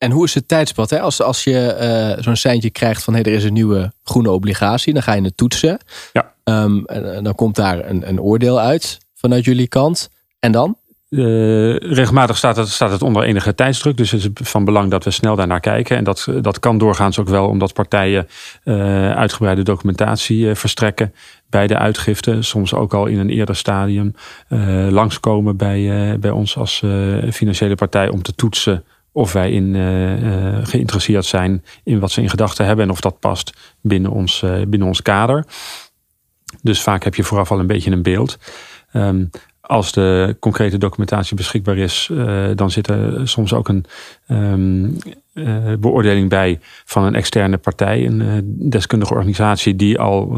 En 0.00 0.10
hoe 0.10 0.24
is 0.24 0.34
het 0.34 0.48
tijdspad? 0.48 0.90
Hè? 0.90 1.00
Als, 1.00 1.22
als 1.22 1.44
je 1.44 1.76
uh, 2.16 2.22
zo'n 2.22 2.36
seintje 2.36 2.70
krijgt 2.70 3.04
van 3.04 3.14
hey, 3.14 3.22
er 3.22 3.32
is 3.32 3.44
een 3.44 3.52
nieuwe 3.52 3.92
groene 4.02 4.30
obligatie, 4.30 4.92
dan 4.92 5.02
ga 5.02 5.12
je 5.12 5.22
het 5.22 5.36
toetsen. 5.36 5.78
Ja. 6.12 6.32
Um, 6.44 6.84
en, 6.84 7.24
dan 7.24 7.34
komt 7.34 7.56
daar 7.56 7.88
een, 7.88 8.08
een 8.08 8.20
oordeel 8.20 8.60
uit 8.60 8.98
vanuit 9.14 9.44
jullie 9.44 9.68
kant. 9.68 10.10
En 10.38 10.52
dan? 10.52 10.76
Uh, 11.10 11.76
regelmatig 11.76 12.36
staat 12.36 12.56
het, 12.56 12.68
staat 12.68 12.90
het 12.90 13.02
onder 13.02 13.22
enige 13.22 13.54
tijdsdruk. 13.54 13.96
Dus 13.96 14.10
het 14.10 14.22
is 14.22 14.48
van 14.48 14.64
belang 14.64 14.90
dat 14.90 15.04
we 15.04 15.10
snel 15.10 15.36
daarnaar 15.36 15.60
kijken. 15.60 15.96
En 15.96 16.04
dat, 16.04 16.28
dat 16.40 16.58
kan 16.58 16.78
doorgaans 16.78 17.18
ook 17.18 17.28
wel 17.28 17.48
omdat 17.48 17.72
partijen 17.72 18.28
uh, 18.64 19.12
uitgebreide 19.12 19.62
documentatie 19.62 20.38
uh, 20.38 20.54
verstrekken 20.54 21.14
bij 21.50 21.66
de 21.66 21.78
uitgifte. 21.78 22.42
Soms 22.42 22.74
ook 22.74 22.94
al 22.94 23.06
in 23.06 23.18
een 23.18 23.30
eerder 23.30 23.56
stadium 23.56 24.14
langskomen 24.88 25.56
bij, 25.56 26.16
bij 26.18 26.30
ons 26.30 26.56
als 26.56 26.84
financiële 27.30 27.74
partij 27.74 28.08
om 28.08 28.22
te 28.22 28.34
toetsen 28.34 28.84
of 29.12 29.32
wij 29.32 29.50
in, 29.50 29.74
uh, 29.74 30.58
geïnteresseerd 30.66 31.24
zijn 31.24 31.64
in 31.84 31.98
wat 31.98 32.10
ze 32.10 32.22
in 32.22 32.30
gedachten 32.30 32.66
hebben 32.66 32.84
en 32.84 32.90
of 32.90 33.00
dat 33.00 33.20
past 33.20 33.52
binnen 33.80 34.10
ons, 34.10 34.42
uh, 34.42 34.62
binnen 34.68 34.88
ons 34.88 35.02
kader. 35.02 35.46
Dus 36.62 36.82
vaak 36.82 37.04
heb 37.04 37.14
je 37.14 37.24
vooraf 37.24 37.50
al 37.50 37.58
een 37.58 37.66
beetje 37.66 37.90
een 37.90 38.02
beeld. 38.02 38.38
Um, 38.92 39.30
als 39.70 39.92
de 39.92 40.36
concrete 40.40 40.78
documentatie 40.78 41.36
beschikbaar 41.36 41.76
is, 41.76 42.08
uh, 42.12 42.44
dan 42.54 42.70
zit 42.70 42.88
er 42.88 43.28
soms 43.28 43.52
ook 43.52 43.68
een 43.68 43.84
um, 44.28 44.96
beoordeling 45.80 46.28
bij 46.28 46.58
van 46.84 47.04
een 47.04 47.14
externe 47.14 47.56
partij, 47.56 48.06
een 48.06 48.42
deskundige 48.70 49.14
organisatie 49.14 49.76
die 49.76 49.98
al 49.98 50.28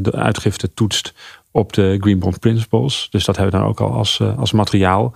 de 0.00 0.12
uitgifte 0.12 0.74
toetst 0.74 1.14
op 1.50 1.72
de 1.72 1.96
Green 2.00 2.18
Bond 2.18 2.40
Principles. 2.40 3.08
Dus 3.10 3.24
dat 3.24 3.36
hebben 3.36 3.54
we 3.54 3.60
dan 3.60 3.68
ook 3.68 3.80
al 3.80 3.92
als, 3.92 4.20
als 4.36 4.52
materiaal. 4.52 5.14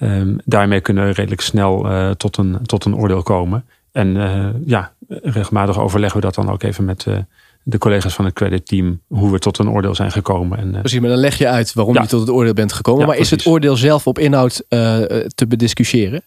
Um, 0.00 0.38
daarmee 0.44 0.80
kunnen 0.80 1.04
we 1.04 1.12
redelijk 1.12 1.40
snel 1.40 1.86
tot, 2.16 2.36
een, 2.36 2.58
tot 2.66 2.84
een 2.84 2.96
oordeel 2.96 3.22
komen. 3.22 3.64
En 3.92 4.16
ja, 4.66 4.92
regelmatig 5.08 5.78
overleggen 5.78 6.20
we 6.20 6.26
dat 6.26 6.34
dan 6.34 6.50
ook 6.50 6.62
even 6.62 6.84
met 6.84 7.06
de 7.64 7.78
collega's 7.78 8.14
van 8.14 8.24
het 8.24 8.34
creditteam. 8.34 9.00
Hoe 9.08 9.32
we 9.32 9.38
tot 9.38 9.58
een 9.58 9.70
oordeel 9.70 9.94
zijn 9.94 10.12
gekomen. 10.12 10.58
En, 10.58 10.70
precies, 10.70 11.00
maar 11.00 11.08
dan 11.10 11.18
leg 11.18 11.38
je 11.38 11.48
uit 11.48 11.72
waarom 11.72 11.94
ja. 11.94 12.02
je 12.02 12.08
tot 12.08 12.20
het 12.20 12.30
oordeel 12.30 12.52
bent 12.52 12.72
gekomen. 12.72 13.00
Ja, 13.00 13.06
maar 13.06 13.16
precies. 13.16 13.36
is 13.36 13.44
het 13.44 13.52
oordeel 13.52 13.76
zelf 13.76 14.06
op 14.06 14.18
inhoud 14.18 14.64
te 14.68 15.44
bediscussiëren? 15.48 16.22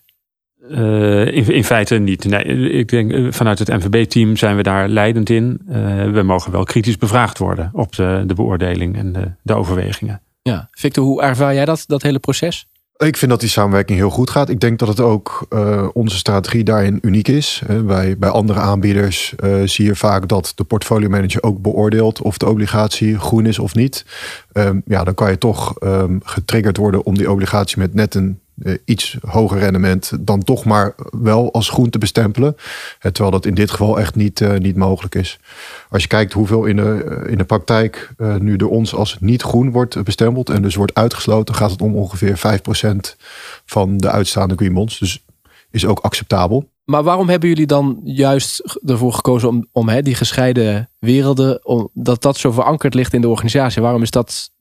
Uh, 0.72 1.26
in, 1.26 1.52
in, 1.54 1.64
feite 1.64 1.96
niet. 1.98 2.26
Nee, 2.26 2.44
ik 2.70 2.90
denk 2.90 3.34
vanuit 3.34 3.60
het 3.60 3.68
NVB-team 3.68 4.38
zijn 4.38 4.56
we 4.56 4.64
daar 4.64 4.90
leidend 4.90 5.30
in. 5.30 5.62
Uh, 5.70 5.76
we 6.12 6.22
mogen 6.22 6.52
wel 6.52 6.64
kritisch 6.64 6.98
bevraagd 6.98 7.38
worden 7.38 7.70
op 7.74 7.96
de, 7.96 8.24
de 8.26 8.34
beoordeling 8.34 8.98
en 8.98 9.12
de, 9.12 9.32
de 9.42 9.54
overwegingen. 9.54 10.22
Ja, 10.42 10.68
Victor, 10.72 11.04
hoe 11.04 11.22
ervaar 11.22 11.54
jij 11.54 11.66
dat, 11.66 11.84
dat 11.88 12.02
hele 12.02 12.20
proces? 12.20 12.68
Ik 12.98 13.18
vind 13.18 13.32
dat 13.32 13.40
die 13.40 13.50
samenwerking 13.50 13.98
heel 13.98 14.10
goed 14.10 14.30
gaat. 14.30 14.50
Ik 14.50 14.60
denk 14.60 14.80
dat 14.80 14.88
het 14.88 15.00
ook 15.00 15.46
uh, 15.50 15.88
onze 15.94 16.18
strategie 16.18 16.64
daarin 16.64 17.00
uniek 17.02 17.28
is. 17.28 17.62
Bij, 17.86 18.18
bij 18.18 18.30
andere 18.30 18.60
aanbieders 18.60 19.34
uh, 19.44 19.62
zie 19.64 19.86
je 19.86 19.96
vaak 19.96 20.28
dat 20.28 20.52
de 20.56 20.64
portfolio 20.64 21.10
manager 21.10 21.44
ook 21.44 21.62
beoordeelt 21.62 22.22
of 22.22 22.38
de 22.38 22.50
obligatie 22.50 23.20
groen 23.20 23.46
is 23.46 23.60
of 23.60 23.76
niet. 23.76 24.06
Um, 24.54 24.82
ja, 24.86 25.04
dan 25.04 25.14
kan 25.14 25.30
je 25.30 25.38
toch 25.38 25.76
um, 25.84 26.20
getriggerd 26.24 26.78
worden 26.78 27.04
om 27.04 27.18
die 27.18 27.32
obligatie 27.32 27.80
met 27.80 27.94
net 27.94 28.16
een 28.16 28.40
iets 28.86 29.18
hoger 29.28 29.60
rendement 29.60 30.12
dan 30.20 30.44
toch 30.44 30.66
maar 30.66 30.96
wel 31.20 31.54
als 31.54 31.70
groen 31.70 31.90
te 31.90 31.98
bestempelen. 31.98 32.56
Uh, 32.58 33.12
terwijl 33.12 33.32
dat 33.32 33.46
in 33.46 33.54
dit 33.54 33.72
geval 33.72 34.00
echt 34.00 34.16
niet, 34.16 34.40
uh, 34.40 34.54
niet 34.54 34.76
mogelijk 34.76 35.16
is. 35.16 35.40
Als 35.90 36.02
je 36.02 36.08
kijkt 36.08 36.34
hoeveel 36.34 36.66
in 36.66 36.76
de, 36.76 37.26
in 37.28 37.38
de 37.38 37.44
praktijk 37.44 38.12
nu 38.40 38.56
door 38.56 38.70
ons 38.70 38.94
als 38.94 39.18
niet 39.20 39.42
groen 39.42 39.72
wordt 39.72 40.04
bestempeld 40.04 40.50
en 40.50 40.62
dus 40.62 40.76
wordt 40.76 40.94
uitgesloten, 40.94 41.56
gaat 41.56 41.72
het 41.72 41.82
om 41.82 41.96
ongeveer 41.96 42.38
5% 42.38 43.16
van 43.66 43.98
de 43.98 44.10
uitstaande 44.10 44.56
green 44.56 44.74
bonds. 44.74 45.00
Dus 45.00 45.26
is 45.72 45.86
ook 45.86 46.00
acceptabel. 46.00 46.70
Maar 46.90 47.04
waarom 47.04 47.30
hebben 47.30 47.50
jullie 47.50 47.66
dan 47.66 48.00
juist 48.04 48.80
ervoor 48.86 49.14
gekozen 49.14 49.50
om, 49.50 49.68
om 49.72 49.90
hè, 49.90 50.02
die 50.02 50.16
gescheiden 50.16 50.90
werelden, 51.00 51.66
om, 51.66 51.90
dat 51.94 52.22
dat 52.22 52.38
zo 52.38 52.52
verankerd 52.52 52.94
ligt 52.94 53.14
in 53.14 53.22
de 53.22 53.28
organisatie? 53.28 53.82
Waarom 53.82 54.02
is 54.02 54.12
dat 54.12 54.52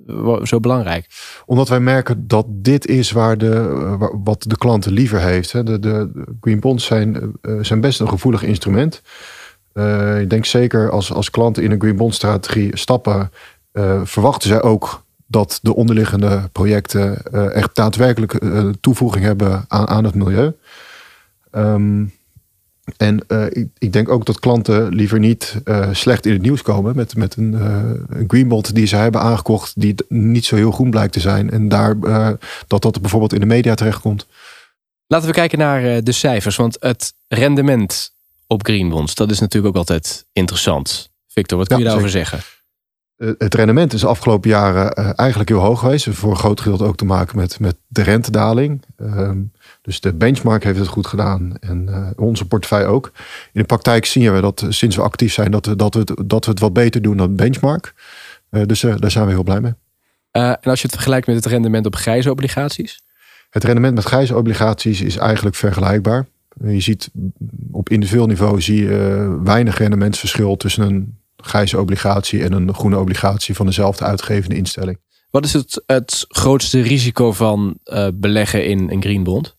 zo 0.43 0.61
belangrijk? 0.61 1.07
Omdat 1.45 1.69
wij 1.69 1.81
merken 1.81 2.27
dat 2.27 2.47
dit 2.49 2.87
is 2.87 3.11
waar 3.11 3.39
de, 3.39 3.97
wat 4.25 4.43
de 4.49 4.59
klant 4.59 4.87
liever 4.87 5.21
heeft. 5.21 5.53
De, 5.53 5.79
de 5.79 6.25
green 6.41 6.61
bonds 6.61 6.85
zijn, 6.85 7.33
zijn 7.61 7.81
best 7.81 8.01
een 8.01 8.09
gevoelig 8.09 8.43
instrument. 8.43 9.03
Ik 10.19 10.31
denk 10.31 10.45
zeker 10.45 10.91
als, 10.91 11.13
als 11.13 11.31
klanten 11.31 11.63
in 11.63 11.71
een 11.71 11.81
green 11.81 11.97
bond 11.97 12.15
strategie 12.15 12.77
stappen, 12.77 13.31
verwachten 14.05 14.49
zij 14.49 14.63
ook 14.63 15.05
dat 15.27 15.59
de 15.63 15.75
onderliggende 15.75 16.49
projecten 16.53 17.23
echt 17.53 17.75
daadwerkelijk 17.75 18.39
toevoeging 18.81 19.25
hebben 19.25 19.65
aan, 19.69 19.89
aan 19.89 20.05
het 20.05 20.15
milieu. 20.15 20.53
Um, 21.53 22.15
en 22.97 23.25
uh, 23.29 23.45
ik, 23.51 23.69
ik, 23.79 23.93
denk 23.93 24.09
ook 24.09 24.27
dat 24.27 24.41
klanten 24.41 24.95
liever 24.95 25.19
niet 25.19 25.61
uh, 25.65 25.89
slecht 25.93 26.27
in 26.27 26.33
het 26.33 26.43
nieuws 26.43 26.63
komen 26.63 26.97
met, 26.97 27.17
met 27.17 27.37
een, 27.37 27.53
uh, 27.53 27.91
een 28.09 28.25
greenbond 28.27 28.75
die 28.75 28.87
ze 28.87 28.97
hebben 28.97 29.21
aangekocht 29.21 29.81
die 29.81 29.95
niet 30.09 30.45
zo 30.45 30.57
heel 30.57 30.71
groen 30.71 30.91
blijkt 30.91 31.13
te 31.13 31.21
zijn. 31.21 31.51
En 31.51 31.69
daar, 31.69 31.99
dat 32.67 32.83
dat 32.83 33.01
bijvoorbeeld 33.01 33.33
in 33.33 33.41
de 33.41 33.47
media 33.47 33.75
terechtkomt. 33.75 34.27
Laten 35.07 35.29
we 35.29 35.35
kijken 35.35 35.59
naar 35.59 36.03
de 36.03 36.13
cijfers, 36.13 36.57
want 36.57 36.77
het 36.81 37.15
rendement 37.29 38.15
op 38.47 38.65
greenbonds, 38.65 39.15
dat 39.15 39.31
is 39.31 39.41
natuurlijk 39.41 39.75
ook 39.75 39.81
altijd 39.81 40.27
interessant. 40.33 41.11
Victor, 41.27 41.59
wat 41.59 41.69
kun 41.69 41.77
ja, 41.77 41.83
je 41.83 41.89
daarover 41.89 42.11
zeker. 42.11 42.29
zeggen? 42.29 42.55
Het 43.39 43.55
rendement 43.55 43.93
is 43.93 44.01
de 44.01 44.07
afgelopen 44.07 44.51
jaren 44.51 44.93
eigenlijk 45.15 45.49
heel 45.49 45.59
hoog 45.59 45.81
geweest. 45.81 46.09
Voor 46.11 46.31
een 46.31 46.37
groot 46.37 46.61
gedeelte 46.61 46.85
ook 46.85 46.97
te 46.97 47.05
maken 47.05 47.37
met, 47.37 47.61
met 47.61 47.77
de 47.87 48.03
rentedaling. 48.03 48.83
Ehm, 48.97 49.39
dus 49.87 50.01
de 50.01 50.15
benchmark 50.15 50.65
heeft 50.65 50.79
het 50.79 50.89
goed 50.89 51.07
gedaan 51.07 51.57
en 51.61 51.87
uh, 51.89 52.11
onze 52.17 52.47
portefeuille 52.47 52.87
ook. 52.87 53.13
In 53.53 53.61
de 53.61 53.65
praktijk 53.65 54.05
zien 54.05 54.33
we 54.33 54.41
dat 54.41 54.67
sinds 54.69 54.97
we 54.97 55.03
actief 55.03 55.33
zijn, 55.33 55.51
dat 55.51 55.67
we, 55.67 55.77
dat 55.77 55.95
we, 55.95 56.01
het, 56.01 56.15
dat 56.25 56.45
we 56.45 56.51
het 56.51 56.61
wat 56.61 56.73
beter 56.73 57.03
doen 57.03 57.17
dan 57.17 57.37
benchmark. 57.37 57.95
Uh, 58.51 58.63
dus 58.67 58.83
uh, 58.83 58.95
daar 58.99 59.11
zijn 59.11 59.27
we 59.27 59.33
heel 59.33 59.43
blij 59.43 59.61
mee. 59.61 59.73
en 60.31 60.59
als 60.63 60.81
je 60.81 60.87
het 60.87 60.95
vergelijkt 60.95 61.27
met 61.27 61.37
het 61.37 61.47
rendement 61.47 61.87
op 61.87 61.95
grijze 61.95 62.31
obligaties? 62.31 63.03
Het 63.51 63.65
rendement 63.65 63.95
met 63.95 64.05
grijze 64.05 64.37
obligaties 64.37 65.01
is 65.01 65.17
eigenlijk 65.17 65.57
vergelijkbaar. 65.57 66.27
Je 66.65 66.81
ziet 66.81 67.11
op 67.71 67.89
individueel 67.89 68.27
niveau 68.27 68.61
zie 68.61 68.83
je 68.83 69.41
weinig 69.45 69.79
rendementsverschil 69.79 70.57
tussen 70.57 70.83
een 70.83 71.19
grijze 71.37 71.81
obligatie 71.81 72.45
en 72.45 72.53
een 72.53 72.75
groene 72.75 72.99
obligatie 72.99 73.55
van 73.55 73.67
dezelfde 73.67 74.05
uitgevende 74.05 74.57
instelling. 74.57 74.99
Wat 75.31 75.45
is 75.45 75.53
het, 75.53 75.83
het 75.87 76.25
grootste 76.29 76.81
risico 76.81 77.33
van 77.33 77.79
beleggen 78.15 78.67
in 78.67 78.91
een 78.91 79.03
green 79.03 79.25
bond? 79.25 79.55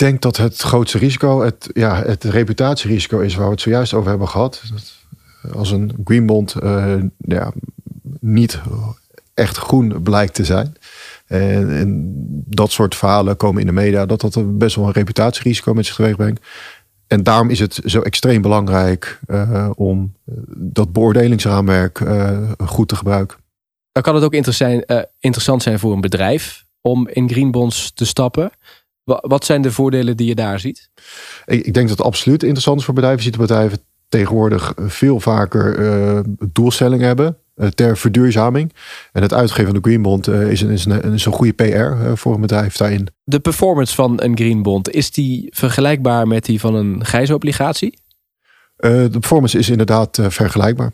Denk 0.00 0.22
dat 0.22 0.36
het 0.36 0.60
grootste 0.60 0.98
risico 0.98 1.40
het, 1.40 1.70
ja, 1.72 2.02
het 2.02 2.24
reputatierisico 2.24 3.18
is 3.18 3.34
waar 3.34 3.46
we 3.46 3.52
het 3.52 3.60
zojuist 3.60 3.94
over 3.94 4.10
hebben 4.10 4.28
gehad. 4.28 4.62
Dat 4.72 4.98
als 5.54 5.70
een 5.70 5.92
green 6.04 6.26
bond 6.26 6.54
uh, 6.62 6.94
ja, 7.18 7.52
niet 8.20 8.60
echt 9.34 9.56
groen 9.56 10.02
blijkt 10.02 10.34
te 10.34 10.44
zijn. 10.44 10.76
En, 11.26 12.12
dat 12.46 12.70
soort 12.70 12.94
verhalen 12.94 13.36
komen 13.36 13.60
in 13.60 13.66
de 13.66 13.72
media, 13.72 14.06
dat 14.06 14.20
dat 14.20 14.58
best 14.58 14.76
wel 14.76 14.86
een 14.86 14.92
reputatierisico 14.92 15.74
met 15.74 15.86
zich 15.86 15.94
teweeg 15.94 16.16
brengt. 16.16 16.46
En 17.06 17.22
daarom 17.22 17.50
is 17.50 17.58
het 17.58 17.80
zo 17.84 18.00
extreem 18.00 18.42
belangrijk 18.42 19.20
uh, 19.26 19.70
om 19.74 20.14
dat 20.56 20.92
beoordelingsraamwerk 20.92 22.02
goed 22.64 22.88
te 22.88 22.96
gebruiken. 22.96 23.38
Dan 23.92 24.02
kan 24.02 24.14
het 24.14 24.24
ook 24.24 24.34
interessant 25.20 25.62
zijn 25.62 25.78
voor 25.78 25.92
een 25.92 26.00
bedrijf 26.00 26.64
om 26.80 27.08
in 27.08 27.28
green 27.28 27.50
bonds 27.50 27.92
te 27.94 28.06
stappen. 28.06 28.50
Wat 29.04 29.44
zijn 29.44 29.62
de 29.62 29.72
voordelen 29.72 30.16
die 30.16 30.26
je 30.26 30.34
daar 30.34 30.60
ziet? 30.60 30.90
Ik, 31.46 31.66
ik 31.66 31.74
denk 31.74 31.88
dat 31.88 31.98
het 31.98 32.06
absoluut 32.06 32.42
interessant 32.42 32.78
is 32.78 32.84
voor 32.84 32.94
bedrijven. 32.94 33.22
Je 33.24 33.30
ziet 33.30 33.40
bedrijven 33.40 33.78
tegenwoordig 34.08 34.72
veel 34.76 35.20
vaker 35.20 35.78
uh, 35.78 36.20
doelstellingen 36.52 37.06
hebben 37.06 37.36
uh, 37.56 37.68
ter 37.68 37.96
verduurzaming. 37.96 38.72
En 39.12 39.22
het 39.22 39.34
uitgeven 39.34 39.64
van 39.64 39.74
de 39.74 39.88
Green 39.88 40.02
Bond 40.02 40.28
is, 40.28 40.60
een, 40.60 40.70
is, 40.70 40.84
een, 40.84 41.12
is 41.12 41.24
een 41.24 41.32
goede 41.32 41.52
PR 41.52 42.16
voor 42.16 42.34
een 42.34 42.40
bedrijf 42.40 42.76
daarin. 42.76 43.08
De 43.24 43.40
performance 43.40 43.94
van 43.94 44.22
een 44.22 44.36
Green 44.36 44.62
Bond, 44.62 44.90
is 44.90 45.10
die 45.10 45.48
vergelijkbaar 45.50 46.26
met 46.26 46.44
die 46.44 46.60
van 46.60 46.74
een 46.74 47.04
gijzobligatie? 47.04 47.98
de 48.76 49.08
performance 49.10 49.58
is 49.58 49.68
inderdaad 49.68 50.18
vergelijkbaar. 50.22 50.92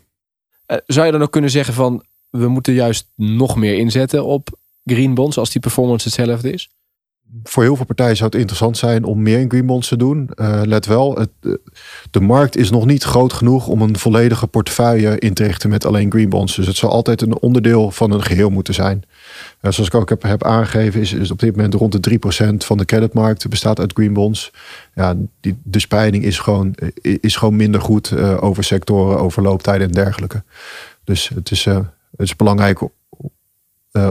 zou 0.85 1.05
je 1.05 1.11
dan 1.11 1.21
ook 1.21 1.31
kunnen 1.31 1.49
zeggen 1.49 1.73
van 1.73 2.05
we 2.29 2.47
moeten 2.47 2.73
juist 2.73 3.11
nog 3.15 3.55
meer 3.55 3.77
inzetten 3.77 4.25
op 4.25 4.49
Green 4.83 5.13
Bonds 5.13 5.37
als 5.37 5.51
die 5.51 5.61
performance 5.61 6.05
hetzelfde 6.07 6.51
is? 6.51 6.69
Voor 7.43 7.63
heel 7.63 7.75
veel 7.75 7.85
partijen 7.85 8.15
zou 8.15 8.29
het 8.29 8.39
interessant 8.39 8.77
zijn 8.77 9.03
om 9.03 9.21
meer 9.21 9.39
in 9.39 9.49
green 9.49 9.65
bonds 9.65 9.87
te 9.87 9.97
doen. 9.97 10.29
Uh, 10.35 10.61
let 10.63 10.85
wel, 10.85 11.15
het, 11.15 11.59
de 12.11 12.19
markt 12.19 12.57
is 12.57 12.69
nog 12.69 12.85
niet 12.85 13.03
groot 13.03 13.33
genoeg 13.33 13.67
om 13.67 13.81
een 13.81 13.97
volledige 13.97 14.47
portefeuille 14.47 15.19
in 15.19 15.33
te 15.33 15.43
richten 15.43 15.69
met 15.69 15.85
alleen 15.85 16.11
green 16.11 16.29
bonds. 16.29 16.55
Dus 16.55 16.67
het 16.67 16.75
zal 16.75 16.89
altijd 16.89 17.21
een 17.21 17.39
onderdeel 17.39 17.91
van 17.91 18.11
een 18.11 18.23
geheel 18.23 18.49
moeten 18.49 18.73
zijn. 18.73 19.03
Uh, 19.61 19.71
zoals 19.71 19.89
ik 19.89 19.95
ook 19.95 20.09
heb, 20.23 20.43
aangegeven, 20.43 21.01
is, 21.01 21.13
is 21.13 21.31
op 21.31 21.39
dit 21.39 21.55
moment 21.55 21.73
rond 21.73 22.03
de 22.03 22.19
3% 22.53 22.55
van 22.57 22.77
de 22.77 22.85
creditmarkt 22.85 23.49
bestaat 23.49 23.79
uit 23.79 23.93
green 23.93 24.13
bonds. 24.13 24.51
Ja, 24.95 25.15
die, 25.41 25.57
de 25.63 25.79
spreiding 25.79 26.23
is 26.23 26.39
gewoon, 26.39 26.75
is 27.01 27.35
gewoon 27.35 27.55
minder 27.55 27.81
goed 27.81 28.17
over 28.17 28.63
sectoren, 28.63 29.19
over 29.19 29.41
looptijden 29.41 29.87
en 29.87 29.93
dergelijke. 29.93 30.43
Dus 31.03 31.29
het 31.29 31.51
is, 31.51 31.65
het 31.65 31.85
is 32.17 32.35
belangrijk 32.35 32.79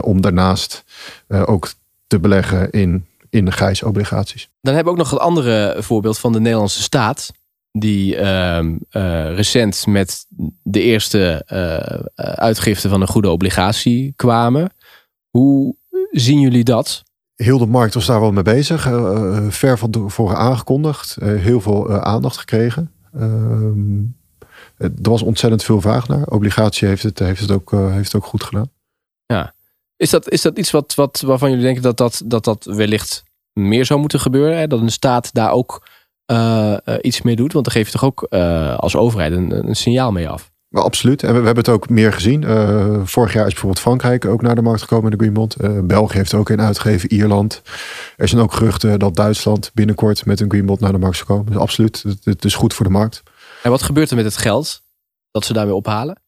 om 0.01 0.21
daarnaast 0.21 0.83
ook 1.27 1.69
te 2.07 2.19
beleggen 2.19 2.71
in, 2.71 3.05
in 3.29 3.45
de 3.45 3.51
grijsobligaties. 3.51 4.49
Dan 4.61 4.73
hebben 4.73 4.93
we 4.93 4.99
ook 4.99 5.05
nog 5.05 5.19
een 5.19 5.25
andere 5.25 5.75
voorbeeld 5.79 6.19
van 6.19 6.31
de 6.31 6.39
Nederlandse 6.39 6.81
staat. 6.81 7.31
Die 7.71 8.15
uh, 8.15 8.63
uh, 8.63 9.35
recent 9.35 9.85
met 9.85 10.25
de 10.63 10.81
eerste 10.81 11.43
uh, 11.53 12.25
uitgifte 12.35 12.89
van 12.89 13.01
een 13.01 13.07
goede 13.07 13.29
obligatie 13.29 14.13
kwamen. 14.15 14.71
Hoe 15.29 15.75
zien 16.11 16.39
jullie 16.39 16.63
dat? 16.63 17.03
Heel 17.35 17.57
de 17.57 17.65
markt 17.65 17.93
was 17.93 18.05
daar 18.05 18.19
wel 18.19 18.31
mee 18.31 18.43
bezig. 18.43 18.81
ver 19.49 19.77
van 19.77 19.91
tevoren 19.91 20.37
aangekondigd. 20.37 21.17
heel 21.21 21.61
veel 21.61 21.99
aandacht 21.99 22.37
gekregen. 22.37 22.91
Ehm, 23.13 23.99
er 24.77 24.91
was 25.01 25.21
ontzettend 25.21 25.63
veel 25.63 25.81
vraag 25.81 26.07
naar. 26.07 26.25
Obligatie 26.25 26.87
heeft 26.87 27.03
het, 27.03 27.19
heeft 27.19 27.41
het, 27.41 27.51
ook, 27.51 27.71
heeft 27.71 28.11
het 28.11 28.15
ook 28.15 28.29
goed 28.29 28.43
gedaan. 28.43 28.69
Ja, 29.25 29.53
is 29.97 30.09
dat, 30.09 30.29
is 30.29 30.41
dat 30.41 30.57
iets 30.57 30.71
wat, 30.71 30.95
wat, 30.95 31.23
waarvan 31.25 31.49
jullie 31.49 31.63
denken 31.63 31.81
dat 31.81 31.97
dat, 31.97 32.21
dat 32.25 32.43
dat 32.43 32.63
wellicht 32.63 33.23
meer 33.53 33.85
zou 33.85 33.99
moeten 33.99 34.19
gebeuren? 34.19 34.57
Hè? 34.57 34.67
Dat 34.67 34.81
een 34.81 34.91
staat 34.91 35.33
daar 35.33 35.51
ook 35.51 35.87
uh, 36.31 36.77
uh, 36.85 36.95
iets 37.01 37.21
mee 37.21 37.35
doet? 37.35 37.53
Want 37.53 37.65
dan 37.65 37.73
geef 37.73 37.85
je 37.85 37.91
toch 37.91 38.03
ook 38.03 38.27
uh, 38.29 38.77
als 38.77 38.95
overheid 38.95 39.31
een, 39.31 39.67
een, 39.67 39.75
signaal 39.75 40.11
mee 40.11 40.29
af? 40.29 40.51
Well, 40.67 40.83
absoluut. 40.83 41.23
En 41.23 41.33
we, 41.33 41.39
we, 41.39 41.45
hebben 41.45 41.63
het 41.63 41.73
ook 41.73 41.89
meer 41.89 42.13
gezien. 42.13 42.43
vorig 43.07 43.33
jaar 43.33 43.45
is 43.45 43.51
bijvoorbeeld 43.51 43.81
Frankrijk 43.81 44.25
ook 44.25 44.41
naar 44.41 44.55
de 44.55 44.61
markt 44.61 44.81
gekomen 44.81 45.11
in 45.11 45.17
de 45.17 45.23
Greenbond. 45.23 45.55
België 45.87 46.17
heeft 46.17 46.33
ook 46.33 46.49
een 46.49 46.61
uitgegeven. 46.61 47.13
Ierland. 47.13 47.61
Er 48.17 48.27
zijn 48.27 48.41
ook 48.41 48.53
geruchten 48.53 48.99
dat 48.99 49.15
Duitsland 49.15 49.71
binnenkort 49.73 50.25
met 50.25 50.39
een 50.39 50.49
Greenbond 50.49 50.79
naar 50.79 50.91
de 50.91 50.97
markt 50.97 51.17
zou 51.17 51.29
komen. 51.29 51.45
Dus 51.45 51.61
absoluut. 51.61 52.03
Het, 52.03 52.25
het 52.25 52.45
is 52.45 52.55
goed 52.55 52.73
voor 52.73 52.85
de 52.85 52.91
markt. 52.91 53.23
En 53.63 53.71
wat 53.71 53.81
gebeurt 53.81 54.09
er 54.09 54.15
met 54.15 54.25
het 54.25 54.37
geld 54.37 54.81
dat 55.31 55.45
ze 55.45 55.53
daarmee 55.53 55.75
ophalen? 55.75 56.21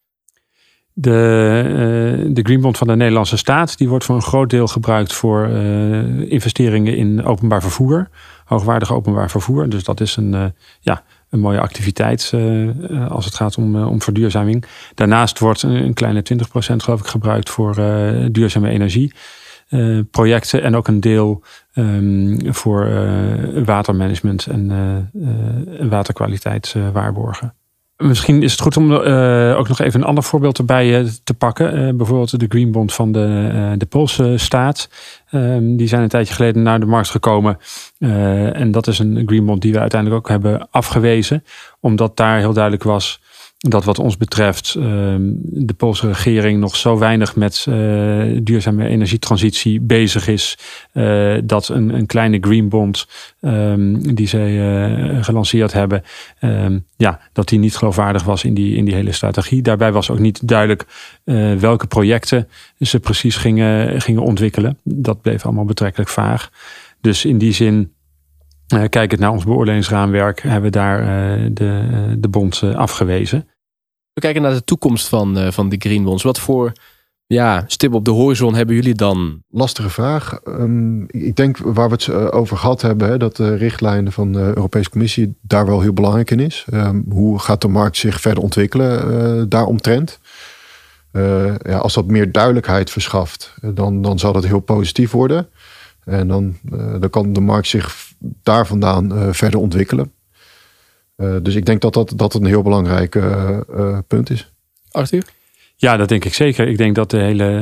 De, 1.00 1.62
uh, 1.66 2.34
de 2.34 2.42
Green 2.42 2.60
Bond 2.60 2.78
van 2.78 2.86
de 2.86 2.96
Nederlandse 2.96 3.36
staat 3.36 3.78
die 3.78 3.88
wordt 3.88 4.04
voor 4.04 4.14
een 4.14 4.22
groot 4.22 4.50
deel 4.50 4.66
gebruikt 4.66 5.12
voor 5.12 5.48
uh, 5.48 6.30
investeringen 6.30 6.96
in 6.96 7.24
openbaar 7.24 7.62
vervoer, 7.62 8.08
hoogwaardig 8.44 8.92
openbaar 8.92 9.30
vervoer. 9.30 9.68
Dus 9.68 9.84
dat 9.84 10.00
is 10.00 10.16
een, 10.16 10.32
uh, 10.32 10.44
ja, 10.80 11.02
een 11.30 11.40
mooie 11.40 11.60
activiteit 11.60 12.34
als 13.08 13.24
het 13.24 13.34
gaat 13.34 13.56
om, 13.56 13.84
om 13.84 14.02
verduurzaming. 14.02 14.64
Daarnaast 14.94 15.38
wordt 15.38 15.62
een, 15.62 15.94
kleine 15.94 16.22
20% 16.34 16.42
geloof 16.76 17.00
ik 17.00 17.06
gebruikt 17.06 17.50
voor 17.50 17.74
duurzame 18.32 18.68
energie. 18.68 19.12
projecten 20.10 20.62
en 20.62 20.76
ook 20.76 20.88
een 20.88 21.00
deel 21.00 21.42
um, 21.74 22.54
voor 22.54 22.88
watermanagement 23.64 24.46
en 24.46 25.10
waterkwaliteit 25.88 26.74
waarborgen. 26.92 27.54
Misschien 28.00 28.42
is 28.42 28.52
het 28.52 28.60
goed 28.60 28.76
om 28.76 28.92
uh, 28.92 29.58
ook 29.58 29.68
nog 29.68 29.80
even 29.80 30.00
een 30.00 30.06
ander 30.06 30.24
voorbeeld 30.24 30.58
erbij 30.58 31.00
uh, 31.00 31.08
te 31.24 31.34
pakken. 31.34 31.78
Uh, 31.78 31.94
bijvoorbeeld 31.94 32.40
de 32.40 32.46
Green 32.48 32.70
Bond 32.70 32.92
van 32.92 33.12
de, 33.12 33.74
de 33.78 33.86
Poolse 33.86 34.34
staat. 34.36 34.88
Ehm, 35.30 35.76
die 35.76 35.88
zijn 35.88 36.02
een 36.02 36.08
tijdje 36.08 36.34
geleden 36.34 36.62
naar 36.62 36.80
de 36.80 36.86
markt 36.86 37.10
gekomen. 37.10 37.58
en 37.98 38.70
dat 38.70 38.86
is 38.86 38.98
een 38.98 39.22
Green 39.26 39.44
Bond 39.44 39.62
die 39.62 39.72
we 39.72 39.78
uiteindelijk 39.78 40.20
ook 40.20 40.28
hebben 40.28 40.68
afgewezen. 40.70 41.44
Omdat 41.80 42.16
daar 42.16 42.38
heel 42.38 42.52
duidelijk 42.52 42.82
was 42.82 43.20
dat 43.68 43.84
wat 43.84 43.98
ons 43.98 44.16
betreft 44.16 44.74
ehm, 44.74 45.20
de 45.42 45.74
Poolse 45.74 46.06
regering 46.06 46.60
nog 46.60 46.76
zo 46.76 46.98
weinig 46.98 47.36
met 47.36 47.66
uh, 47.68 48.38
duurzame 48.42 48.86
energietransitie 48.88 49.80
bezig 49.80 50.28
is. 50.28 50.58
Uh, 50.92 51.38
dat 51.44 51.68
een, 51.68 51.94
een, 51.94 52.06
kleine 52.06 52.38
green 52.40 52.68
bond 52.68 53.06
um, 53.40 54.14
die 54.14 54.28
zij 54.28 54.50
uh, 54.50 55.24
gelanceerd 55.24 55.72
hebben, 55.72 56.02
um, 56.40 56.84
ja, 56.96 57.20
dat 57.32 57.48
die 57.48 57.58
niet 57.58 57.76
geloofwaardig 57.76 58.22
was 58.22 58.44
in 58.44 58.54
die, 58.54 58.76
in 58.76 58.84
die 58.84 58.94
hele 58.94 59.12
strategie. 59.12 59.62
Daarbij 59.62 59.92
was 59.92 60.10
ook 60.10 60.18
niet 60.18 60.48
duidelijk 60.48 60.86
welke 61.58 61.86
projecten 61.86 62.48
ze 62.78 63.00
precies 63.00 63.36
gingen, 63.36 64.00
gingen 64.00 64.22
ontwikkelen. 64.22 64.78
Dat 64.84 65.20
bleef 65.20 65.44
allemaal 65.44 65.64
betrekkelijk 65.64 66.10
vaag. 66.10 66.50
Dus 67.00 67.24
in 67.24 67.38
die 67.38 67.52
zin 67.52 67.92
kijkend 68.88 69.20
naar 69.20 69.30
ons 69.30 69.44
beoordelingsraamwerk 69.44 70.42
hebben 70.42 70.62
we 70.62 70.70
daar 70.70 71.00
uh, 71.00 71.50
de, 71.52 72.16
de 72.18 72.28
bond 72.28 72.60
uh, 72.64 72.74
afgewezen. 72.74 73.48
We 74.12 74.20
kijken 74.20 74.42
naar 74.42 74.52
de 74.52 74.64
toekomst 74.64 75.08
van, 75.08 75.52
van 75.52 75.68
de 75.68 75.76
Green 75.78 76.04
Bonds. 76.04 76.22
Wat 76.22 76.38
voor 76.38 76.72
ja, 77.26 77.64
stip 77.66 77.94
op 77.94 78.04
de 78.04 78.10
horizon 78.10 78.54
hebben 78.54 78.74
jullie 78.74 78.94
dan? 78.94 79.42
Lastige 79.48 79.90
vraag. 79.90 80.40
Um, 80.44 81.04
ik 81.08 81.36
denk 81.36 81.58
waar 81.58 81.88
we 81.88 81.94
het 81.94 82.10
over 82.32 82.56
gehad 82.56 82.82
hebben, 82.82 83.08
hè, 83.08 83.16
dat 83.16 83.36
de 83.36 83.54
richtlijnen 83.54 84.12
van 84.12 84.32
de 84.32 84.38
Europese 84.38 84.90
Commissie 84.90 85.34
daar 85.40 85.66
wel 85.66 85.80
heel 85.80 85.92
belangrijk 85.92 86.30
in 86.30 86.40
is. 86.40 86.66
Um, 86.72 87.04
hoe 87.08 87.38
gaat 87.38 87.60
de 87.60 87.68
markt 87.68 87.96
zich 87.96 88.20
verder 88.20 88.42
ontwikkelen 88.42 89.48
daaromtrent? 89.48 90.18
ja, 91.62 91.76
als 91.78 91.94
dat 91.94 92.06
meer 92.06 92.32
duidelijkheid 92.32 92.90
verschaft, 92.90 93.54
dan, 93.74 94.02
dan 94.02 94.18
zal 94.18 94.32
dat 94.32 94.46
heel 94.46 94.60
positief 94.60 95.10
worden. 95.10 95.48
En 96.04 96.28
dan, 96.28 96.56
dan 97.00 97.10
kan 97.10 97.32
de 97.32 97.40
markt 97.40 97.68
zich 97.68 98.09
daar 98.20 98.66
vandaan 98.66 99.12
uh, 99.12 99.28
verder 99.32 99.60
ontwikkelen. 99.60 100.12
Uh, 101.16 101.36
dus 101.42 101.54
ik 101.54 101.66
denk 101.66 101.80
dat 101.80 101.94
dat, 101.94 102.12
dat 102.16 102.34
een 102.34 102.44
heel 102.44 102.62
belangrijk 102.62 103.14
uh, 103.14 103.98
punt 104.06 104.30
is. 104.30 104.52
Arthur? 104.90 105.24
Ja, 105.80 105.96
dat 105.96 106.08
denk 106.08 106.24
ik 106.24 106.34
zeker. 106.34 106.68
Ik 106.68 106.78
denk 106.78 106.94
dat 106.94 107.10
de 107.10 107.18
hele 107.18 107.60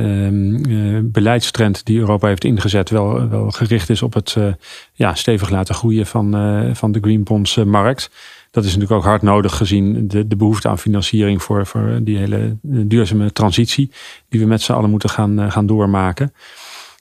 uh, 0.69 1.01
beleidstrend 1.03 1.85
die 1.85 1.99
Europa 1.99 2.29
heeft 2.29 2.45
ingezet 2.45 2.91
wel, 2.91 3.29
wel 3.29 3.51
gericht 3.51 3.91
is 3.91 4.03
op 4.03 4.15
het 4.15 4.35
uh, 4.39 4.53
ja, 4.93 5.15
stevig 5.15 5.51
laten 5.51 5.75
groeien 5.75 6.07
van, 6.07 6.37
uh, 6.37 6.75
van 6.75 6.93
de 6.93 6.99
green 7.01 7.23
bonds 7.23 7.57
markt. 7.57 8.11
Dat 8.51 8.65
is 8.65 8.73
natuurlijk 8.73 9.01
ook 9.01 9.07
hard 9.07 9.23
nodig 9.23 9.57
gezien 9.57 10.09
de, 10.09 10.27
de 10.27 10.37
behoefte 10.37 10.69
aan 10.69 10.79
financiering 10.79 11.43
voor, 11.43 11.67
voor 11.67 11.99
die 12.03 12.19
hele 12.19 12.57
duurzame 12.63 13.33
transitie 13.33 13.91
die 14.29 14.41
we 14.41 14.47
met 14.47 14.63
z'n 14.63 14.73
allen 14.73 14.91
moeten 14.91 15.11
gaan, 15.11 15.53
gaan 15.53 15.67
doormaken. 15.67 16.33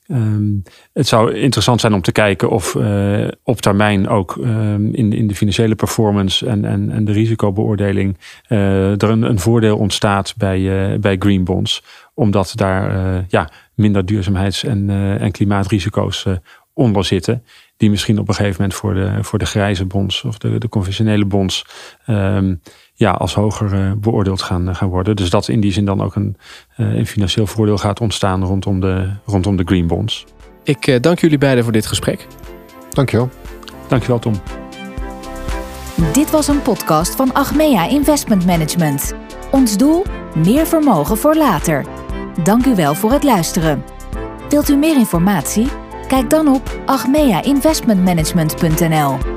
Um, 0.07 0.63
het 0.93 1.07
zou 1.07 1.33
interessant 1.33 1.81
zijn 1.81 1.93
om 1.93 2.01
te 2.01 2.11
kijken 2.11 2.49
of 2.49 2.75
uh, 2.75 3.27
op 3.43 3.61
termijn 3.61 4.07
ook 4.07 4.35
um, 4.35 4.93
in, 4.93 5.13
in 5.13 5.27
de 5.27 5.35
financiële 5.35 5.75
performance 5.75 6.45
en, 6.45 6.65
en, 6.65 6.91
en 6.91 7.05
de 7.05 7.11
risicobeoordeling 7.11 8.17
uh, 8.49 9.01
er 9.01 9.09
een, 9.09 9.21
een 9.21 9.39
voordeel 9.39 9.77
ontstaat 9.77 10.33
bij, 10.37 10.59
uh, 10.59 10.99
bij 10.99 11.15
green 11.19 11.43
bonds. 11.43 11.83
Omdat 12.13 12.53
daar 12.55 13.25
ja, 13.27 13.49
minder 13.73 14.05
duurzaamheids- 14.05 14.63
en, 14.63 14.89
en 15.19 15.31
klimaatrisico's 15.31 16.25
onder 16.73 17.05
zitten. 17.05 17.43
Die 17.77 17.89
misschien 17.89 18.19
op 18.19 18.27
een 18.27 18.33
gegeven 18.33 18.61
moment 18.61 18.79
voor 18.79 18.93
de, 18.93 19.17
voor 19.21 19.39
de 19.39 19.45
grijze 19.45 19.85
bonds 19.85 20.23
of 20.23 20.37
de, 20.37 20.57
de 20.57 20.69
conventionele 20.69 21.25
bonds 21.25 21.65
um, 22.07 22.61
ja, 22.93 23.11
als 23.11 23.33
hoger 23.33 23.73
uh, 23.73 23.91
beoordeeld 23.97 24.41
gaan, 24.41 24.69
uh, 24.69 24.75
gaan 24.75 24.89
worden. 24.89 25.15
Dus 25.15 25.29
dat 25.29 25.47
in 25.47 25.59
die 25.59 25.71
zin 25.71 25.85
dan 25.85 26.01
ook 26.01 26.15
een, 26.15 26.37
uh, 26.77 26.93
een 26.93 27.07
financieel 27.07 27.47
voordeel 27.47 27.77
gaat 27.77 28.01
ontstaan 28.01 28.43
rondom 28.43 28.79
de, 28.79 29.09
rondom 29.25 29.55
de 29.55 29.63
green 29.65 29.87
bonds. 29.87 30.25
Ik 30.63 31.03
dank 31.03 31.19
jullie 31.19 31.37
beiden 31.37 31.63
voor 31.63 31.73
dit 31.73 31.85
gesprek. 31.85 32.27
Dankjewel. 32.89 33.29
Dankjewel 33.87 34.19
Tom. 34.19 34.33
Dit 36.13 36.31
was 36.31 36.47
een 36.47 36.61
podcast 36.61 37.15
van 37.15 37.33
Achmea 37.33 37.87
Investment 37.87 38.45
Management. 38.45 39.13
Ons 39.51 39.77
doel? 39.77 40.03
Meer 40.35 40.67
vermogen 40.67 41.17
voor 41.17 41.35
later. 41.35 41.85
Dank 42.43 42.65
u 42.65 42.75
wel 42.75 42.95
voor 42.95 43.11
het 43.11 43.23
luisteren. 43.23 43.83
Wilt 44.49 44.69
u 44.69 44.75
meer 44.75 44.97
informatie? 44.97 45.67
Kijk 46.07 46.29
dan 46.29 46.47
op 46.47 46.79
achmeainvestmentmanagement.nl. 46.85 49.36